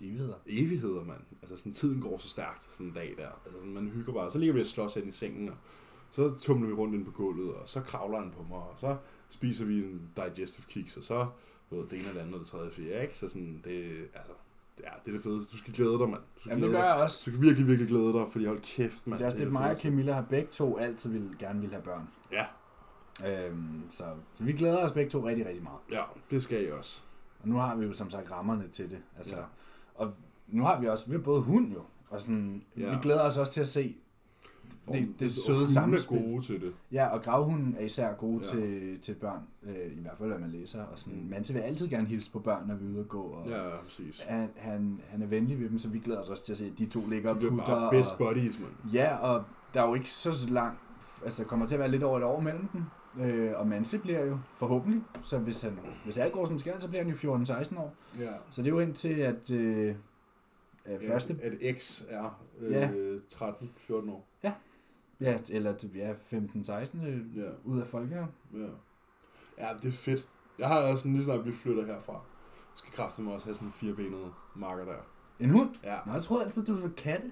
[0.00, 0.34] Evigheder.
[0.46, 1.20] evigheder, mand.
[1.42, 3.28] Altså sådan, tiden går så stærkt, sådan en dag der.
[3.44, 4.30] Altså sådan, man hygger bare.
[4.30, 5.54] Så ligger vi og slås ind i sengen, og
[6.10, 8.96] så tumler vi rundt ind på gulvet, og så kravler han på mig, og så
[9.28, 11.26] spiser vi en digestive kiks, og så
[11.70, 13.18] ved, det ene det andet og det tredje fjerde, ikke?
[13.18, 14.32] Så sådan, det, altså,
[14.80, 15.52] ja, det er det fedeste.
[15.52, 16.22] Du skal glæde dig, mand.
[16.34, 16.86] Du skal, Jamen, det gør dig.
[16.86, 17.22] jeg også.
[17.26, 19.18] Du skal virkelig, virkelig glæde dig, fordi hold kæft, mand.
[19.18, 19.76] Det er også det, mig og.
[19.76, 22.08] Camilla har begge to altid vil, gerne vil have børn.
[22.32, 22.44] Ja,
[23.26, 25.78] Øhm, så, så vi glæder os begge to rigtig, rigtig meget.
[25.90, 27.02] ja, det skal jeg også.
[27.42, 28.98] Og nu har vi jo som sagt rammerne til det.
[29.16, 29.42] Altså, Ja.
[29.94, 30.12] Og
[30.48, 31.80] nu har vi også, vi har både hund jo,
[32.10, 32.90] og sådan, Ja.
[32.90, 33.96] vi glæder os også til at se
[34.92, 36.18] det, det Og søde samspil.
[36.18, 36.72] er gode til det.
[36.92, 38.42] Ja, og gravhunden er især gode Ja.
[38.60, 40.82] til, til børn, øh, i hvert fald hvad man læser.
[40.84, 41.30] Og sådan, Mm.
[41.30, 43.22] Manse vil altid gerne hilse på børn, når vi er ude og gå.
[43.22, 44.20] Og Ja, ja, præcis.
[44.26, 46.66] han, han, han er venlig ved dem, så vi glæder os også til at se,
[46.66, 47.64] at de to ligger og Det er putter.
[47.66, 48.92] bare best Og, buddies, mand.
[48.92, 50.78] ja, og der er jo ikke så langt,
[51.24, 52.82] altså der kommer til at være lidt over et år mellem dem.
[53.20, 56.88] Øh, og Manse bliver jo forhåbentlig, så hvis, han, hvis alt går som skal, så
[56.88, 57.94] bliver han jo 14-16 år.
[58.18, 58.32] Ja.
[58.50, 59.94] Så det er jo indtil, at øh,
[60.86, 62.90] øh, første, At, at X er øh, Ja.
[63.32, 64.26] 13-14 år.
[65.20, 67.48] ja, eller til ja, 15-16 øh, Ja.
[67.64, 68.16] ud af folket.
[68.16, 68.66] Ja.
[69.58, 70.28] ja, det er fedt.
[70.58, 72.20] Jeg har også lige snart, vi flytter herfra.
[72.74, 74.96] skal kræfte mig også have sådan en firebenet marker der.
[75.40, 75.68] En hund?
[75.82, 75.98] Ja.
[76.06, 77.30] Nå, jeg troede altid, du var katte.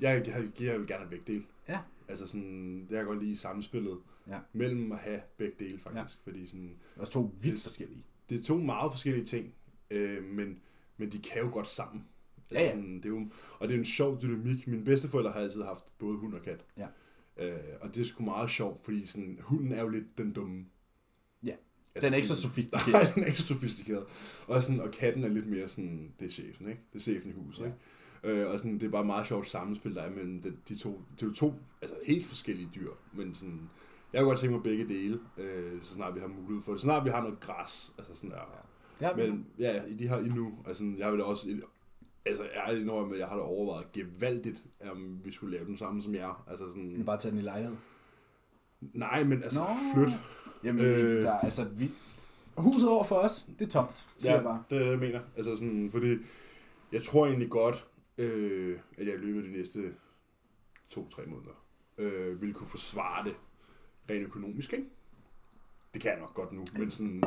[0.00, 1.44] Jeg, jeg, jeg vil gerne have begge dele.
[1.68, 1.78] Ja.
[2.08, 3.98] Altså sådan, det jeg godt lide samspillet
[4.30, 4.38] Ja.
[4.52, 6.18] mellem at have begge dele faktisk.
[6.24, 8.04] Fordi sådan, Også to vildt Det- forskellige.
[8.30, 9.54] det er to meget forskellige ting,
[9.90, 10.58] øh, men,
[10.96, 12.04] men de kan jo godt sammen.
[12.50, 12.70] Altså Ja, ja.
[12.70, 13.26] Sådan, det er jo,
[13.58, 14.66] og det er en sjov dynamik.
[14.66, 16.64] Mine bedsteforældre har altid haft både hund og kat.
[16.76, 16.86] Ja.
[17.36, 20.66] Øh, og det er sgu meget sjovt, fordi sådan, hunden er jo lidt den dumme.
[21.42, 21.54] Ja.
[21.94, 22.92] Altså Den er ikke så sofistikeret.
[22.92, 24.04] Nej, den er ikke så sofistikeret.
[24.46, 26.80] Og, sådan, og katten er lidt mere sådan, det er chefen, ikke?
[26.92, 27.66] Det er chefen i huset, Ja.
[27.66, 28.40] ikke?
[28.42, 31.02] Øh, og sådan, det er bare meget sjovt samspil, der er mellem de, de to.
[31.16, 33.60] Det er jo to altså, helt forskellige dyr, men sådan,
[34.12, 36.80] jeg kunne godt tænke mig begge dele, øh, så snart vi har mulighed for det.
[36.80, 38.66] Så snart vi har noget græs, altså sådan der.
[39.00, 41.48] Ja, Men ja, i de her endnu, altså jeg vil da også,
[42.26, 46.14] altså ærligt når jeg har da overvejet gevaldigt, om vi skulle lave den samme som
[46.14, 46.44] jer.
[46.50, 47.76] Altså sådan, bare tage den i lejlighed.
[48.80, 49.66] nej, men altså Nå.
[49.94, 50.12] flyt.
[50.64, 51.22] Jamen, Øh.
[51.22, 51.90] der, er- altså, vi...
[52.56, 54.62] Huset over for os, det er tomt, siger jeg Ja, bare.
[54.70, 55.20] det er det, jeg mener.
[55.36, 56.16] Altså sådan, fordi
[56.92, 57.86] jeg tror egentlig godt,
[58.18, 59.94] øh, at jeg i løbet af de næste
[60.88, 61.64] to-tre måneder
[61.98, 63.34] øh, ville kunne forsvare det
[64.10, 64.84] rent økonomisk, ikke?
[65.94, 67.22] Det kan jeg nok godt nu, men sådan,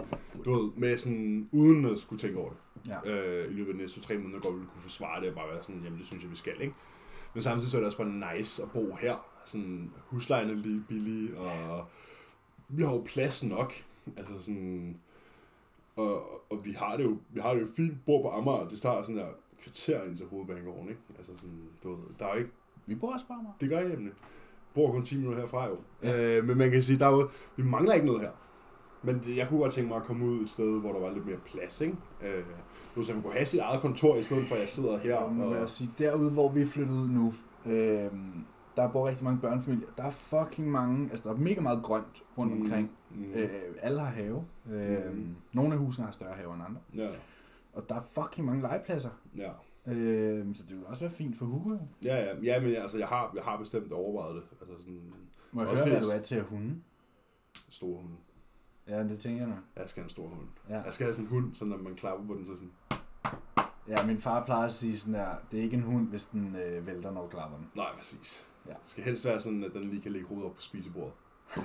[0.45, 2.57] du ved, med sådan, uden at skulle tænke over det.
[2.87, 3.11] Ja.
[3.43, 5.47] øh, i løbet af de næste to-tre måneder godt ville kunne forsvare det og bare
[5.53, 6.73] være sådan, jamen det synes jeg, vi skal, ikke?
[7.33, 9.15] Men samtidig så er det også bare nice at bo her.
[9.45, 11.85] Sådan, huslejen er lige billig, og
[12.69, 13.73] vi har jo plads nok.
[14.17, 14.99] Altså sådan,
[15.95, 18.77] og, og vi har det jo, vi har det jo fint, bor på Amager, det
[18.77, 19.27] starter sådan der
[19.61, 21.01] kvarter ind til hovedbanegården, ikke?
[21.17, 22.51] Altså sådan, du ved, der er ikke,
[22.85, 23.51] Vi bor også bare mig.
[23.61, 24.13] det gør jeg nemlig.
[24.75, 25.77] Bor kun 10 minutter herfra jo.
[26.03, 26.37] Ja.
[26.37, 28.29] Øh, men man kan sige, der er jo, vi mangler ikke noget her.
[29.03, 31.25] Men jeg kunne godt tænke mig at komme ud et sted, hvor der var lidt
[31.25, 31.97] mere plads, ikke?
[32.23, 32.43] Øh,
[32.95, 35.21] nu så man kunne have sit eget kontor, i stedet for at jeg sidder her.
[35.23, 37.33] Ja, nu vil og, jeg sige, derude hvor vi er flyttet ud nu,
[37.65, 38.09] øh,
[38.75, 39.87] der bor rigtig mange børnefamilier.
[39.97, 42.91] Der er fucking mange, altså der er mega meget grønt rundt Mm, omkring.
[43.11, 43.49] mm, Øh,
[43.81, 44.43] alle har have.
[44.71, 45.35] Øh, Mm.
[45.53, 46.81] Nogle af husene har større have end andre.
[47.05, 47.09] ja,
[47.73, 49.09] Og der er fucking mange legepladser.
[49.37, 49.49] ja.
[49.87, 51.77] Øh, så det vil også være fint for Hugo.
[52.03, 54.43] Ja, ja, ja, men altså, jeg har, jeg har bestemt overvejet det.
[54.61, 55.13] Altså sådan,
[55.51, 56.81] Må jeg høre, hvad du er til at hunde?
[57.69, 58.15] Store hunde.
[58.87, 59.59] Ja, det tænker jeg nok.
[59.75, 60.47] Jeg skal have en stor hund.
[60.69, 60.81] Ja.
[60.81, 62.71] Jeg skal have sådan en hund, så når man klapper på den, så sådan...
[63.87, 66.55] ja, min far plejer at sige sådan der, det er ikke en hund, hvis den
[66.55, 67.67] øh, vælter, når du klapper den.
[67.75, 68.47] Nej, præcis.
[68.67, 68.71] Ja.
[68.71, 71.13] Det skal helst være sådan, at den lige kan lægge hovedet op på spisebordet.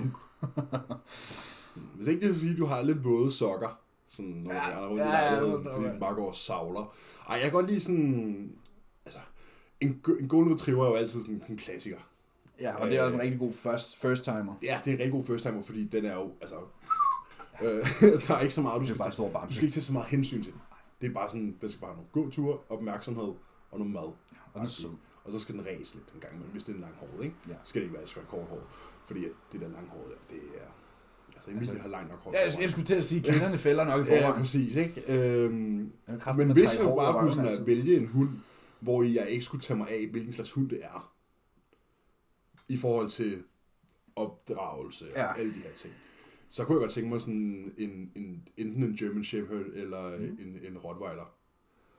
[1.95, 3.79] Hvis ikke det er fordi, du har lidt våde sokker,
[4.09, 6.27] sådan når Ja, du render rundt ja, i ja, lejligheden, det fordi den bare går
[6.27, 6.95] og savler.
[7.29, 8.51] Ej, jeg kan godt lide sådan...
[9.05, 9.19] Altså,
[9.81, 11.97] en, en golden retriever er jo altid sådan en klassiker.
[12.59, 14.55] Ja, og det er også en rigtig god first, first timer.
[14.63, 16.55] Ja, det er en rigtig god first timer, fordi den er jo, altså...
[17.61, 17.67] Øh,
[18.27, 19.93] der er ikke så meget, du Det skal, bare tage, du skal ikke tage så
[19.93, 20.61] meget hensyn til den.
[21.01, 23.33] Det er bare sådan, den skal bare have nogle gåture, opmærksomhed
[23.71, 24.09] og noget mad.
[24.53, 24.89] Og den sød.
[25.23, 27.23] Og så skal den ræse lidt en gang, imellem, hvis det er en lang hår,
[27.23, 27.35] ikke?
[27.47, 27.53] Ja.
[27.63, 28.61] Så skal det ikke være et svært kort hår.
[29.07, 30.69] Fordi at det der lange hår der, det er...
[31.47, 32.31] Altså, Emilie Altså, har langt nok hår.
[32.33, 34.41] Ja, jeg, jeg skulle til at sige, at kvinderne fælder nok i Ja, forvejen.
[34.43, 35.03] præcis, ikke?
[35.07, 35.91] Øhm,
[36.37, 38.29] men hvis jeg bare kunne sådan at vælge en hund,
[38.79, 41.11] hvor jeg ikke skulle tage mig af, hvilken slags hund det er,
[42.67, 43.37] i forhold til
[44.15, 45.33] opdragelse og Ja.
[45.39, 45.93] alle de her ting,
[46.49, 50.23] så kunne jeg godt tænke mig sådan en, en, enten en German Shepherd eller Mm.
[50.23, 51.33] en, en Rottweiler.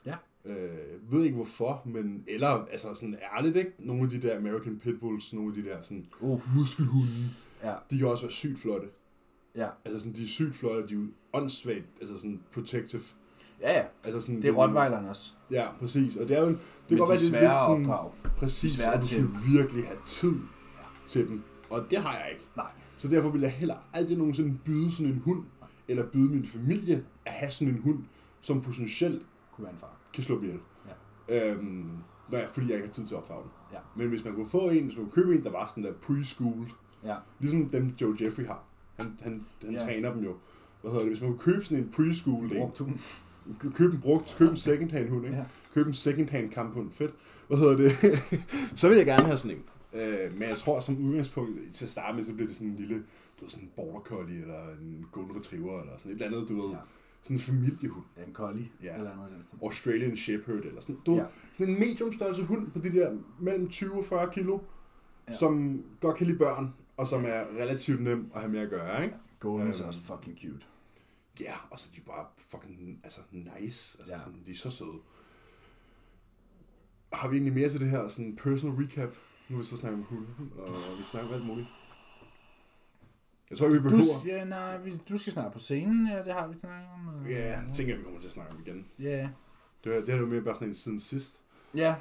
[0.06, 0.14] Ja.
[0.44, 3.72] Øh, ved ikke hvorfor, men eller altså sådan ærligt, ikke?
[3.78, 7.08] Nogle af de der American Pitbulls, nogle af de der sådan Uh, muskelhunde,
[7.62, 8.88] ja, de kan også være sygt flotte.
[9.56, 9.68] Ja.
[9.84, 13.02] Altså sådan, de er sygt flotte, de er jo åndssvagt, altså sådan protective.
[13.60, 13.84] Ja, ja.
[14.04, 15.32] Altså sådan, Det er Rottweileren også.
[15.50, 16.16] Ja, præcis.
[16.16, 18.92] Og det er jo en, det kan godt være, det er lidt sådan, præcis, svære
[18.92, 20.34] og du skal virkelig have tid
[21.08, 21.42] til dem.
[21.70, 22.44] Og det har jeg ikke.
[22.56, 22.70] Nej.
[22.96, 25.44] Så derfor vil jeg heller aldrig nogensinde byde sådan en hund,
[25.88, 27.98] eller byde min familie at have sådan en hund,
[28.40, 29.22] som potentielt
[29.52, 29.96] Kunne være en far.
[30.14, 30.60] kan slå dem ihjel.
[31.28, 31.52] Ja.
[31.52, 31.90] Øhm,
[32.32, 33.50] jeg, fordi jeg ikke har tid til at opdrage den.
[33.72, 33.78] Ja.
[33.96, 35.92] Men hvis man kunne få en, hvis man kunne købe en, der var sådan der
[36.02, 36.72] preschool,
[37.04, 37.16] Ja.
[37.38, 38.62] ligesom dem Joe Jeffrey har.
[39.00, 39.80] Han, han, han Ja.
[39.80, 40.34] træner dem jo.
[40.80, 41.12] Hvad hedder det?
[41.12, 45.08] Hvis man kunne købe sådan en preschool, en, købe en brugt, købe en second hand
[45.08, 45.36] hund, ikke?
[45.36, 45.44] Ja.
[45.74, 47.14] Købe en second hand kamphund, fedt.
[47.48, 47.92] Hvad hedder det?
[48.80, 49.62] så vil jeg gerne have sådan en.
[50.00, 52.76] Øh, men jeg tror som udgangspunkt, til at starte med, så bliver det sådan en
[52.76, 56.36] lille, du ved, sådan en border collie, eller en golden retriever, eller sådan et eller
[56.36, 56.70] andet, du ved.
[56.70, 56.76] Ja.
[57.22, 58.04] Sådan en familiehund.
[58.26, 58.68] En collie.
[58.82, 58.94] Ja.
[58.96, 59.58] Eller noget stil.
[59.62, 61.20] Australian Shepherd, eller sådan, du, Ja.
[61.20, 61.26] ja.
[61.52, 64.52] sådan en medium størrelse hund på de der mellem 20 og 40 kilo,
[65.28, 65.32] Ja.
[65.32, 65.38] ja.
[65.38, 69.04] som godt kan lide børn, og som er relativt nem at have med at gøre,
[69.04, 69.16] ikke?
[69.38, 70.66] Goldens er Øhm, også fucking cute.
[71.40, 73.96] Ja, og så er de bare fucking altså, nice.
[73.98, 74.18] Altså, Ja.
[74.18, 74.98] sådan, de er så søde.
[77.12, 79.14] Har vi egentlig mere til det her sådan personal recap?
[79.48, 80.26] Nu har vi så snakket om hunde,
[80.58, 81.68] og vi snakker om alt muligt.
[83.50, 84.36] Jeg tror ikke, vi Du, behøver...
[84.38, 87.26] ja, nej, vi, du skal snart på scenen, ja, det har vi snakket om.
[87.28, 88.86] Ja, det tænker jeg, vi kommer til at snakke om igen.
[88.98, 89.28] Ja.
[89.84, 91.42] Det, er- det er jo mere bare sådan en siden sidst.
[91.74, 91.94] Ja,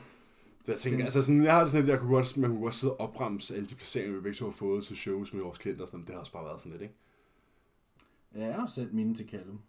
[0.70, 2.62] Det, jeg tænker, altså sådan, jeg har det sådan, at jeg kunne godt, man kunne
[2.62, 5.42] godt sidde og opremse alle de placeringer, vi begge to har fået til shows med
[5.42, 6.06] vores klienter sådan.
[6.06, 6.96] Det har også bare været sådan lidt, ikke?
[8.36, 9.60] Ja, jeg har sendt mine til Callum.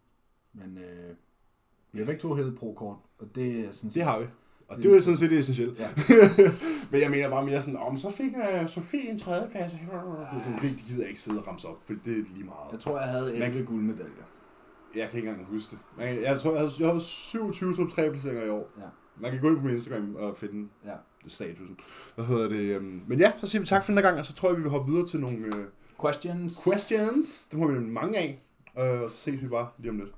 [0.53, 1.15] Men øh,
[1.93, 4.27] vi har begge to hævet pro-kort, og det er sådan Det har vi.
[4.69, 5.79] Og Det det, er det er sådan set essentielt.
[5.79, 5.89] Ja.
[6.91, 9.73] Men jeg mener bare mere sådan, om så fik uh, Sofie en tredjeplads.
[9.73, 12.25] Det, er sådan, det, det gider jeg ikke sidde og ramse op, for det er
[12.35, 12.73] lige meget.
[12.73, 14.25] Jeg tror, jeg havde 11 guldmedaljer.
[14.95, 15.79] Jeg kan ikke engang huske det.
[15.97, 18.71] Men jeg tror, jeg havde, jeg havde 27 som tre placeringer i år.
[18.79, 18.83] Ja.
[19.21, 20.91] Man kan gå ind på min Instagram og finde Ja.
[21.27, 21.77] statusen.
[22.15, 22.77] Hvad hedder det?
[22.77, 24.63] øhm, Men ja, så siger vi tak for den gang, og så tror jeg, vi
[24.63, 25.65] vil hoppe videre til nogle uh,
[26.05, 26.65] Questions?
[26.65, 27.45] questions.
[27.53, 28.43] Dem har vi mange af.
[28.75, 30.11] Og så ses vi bare lige om lidt.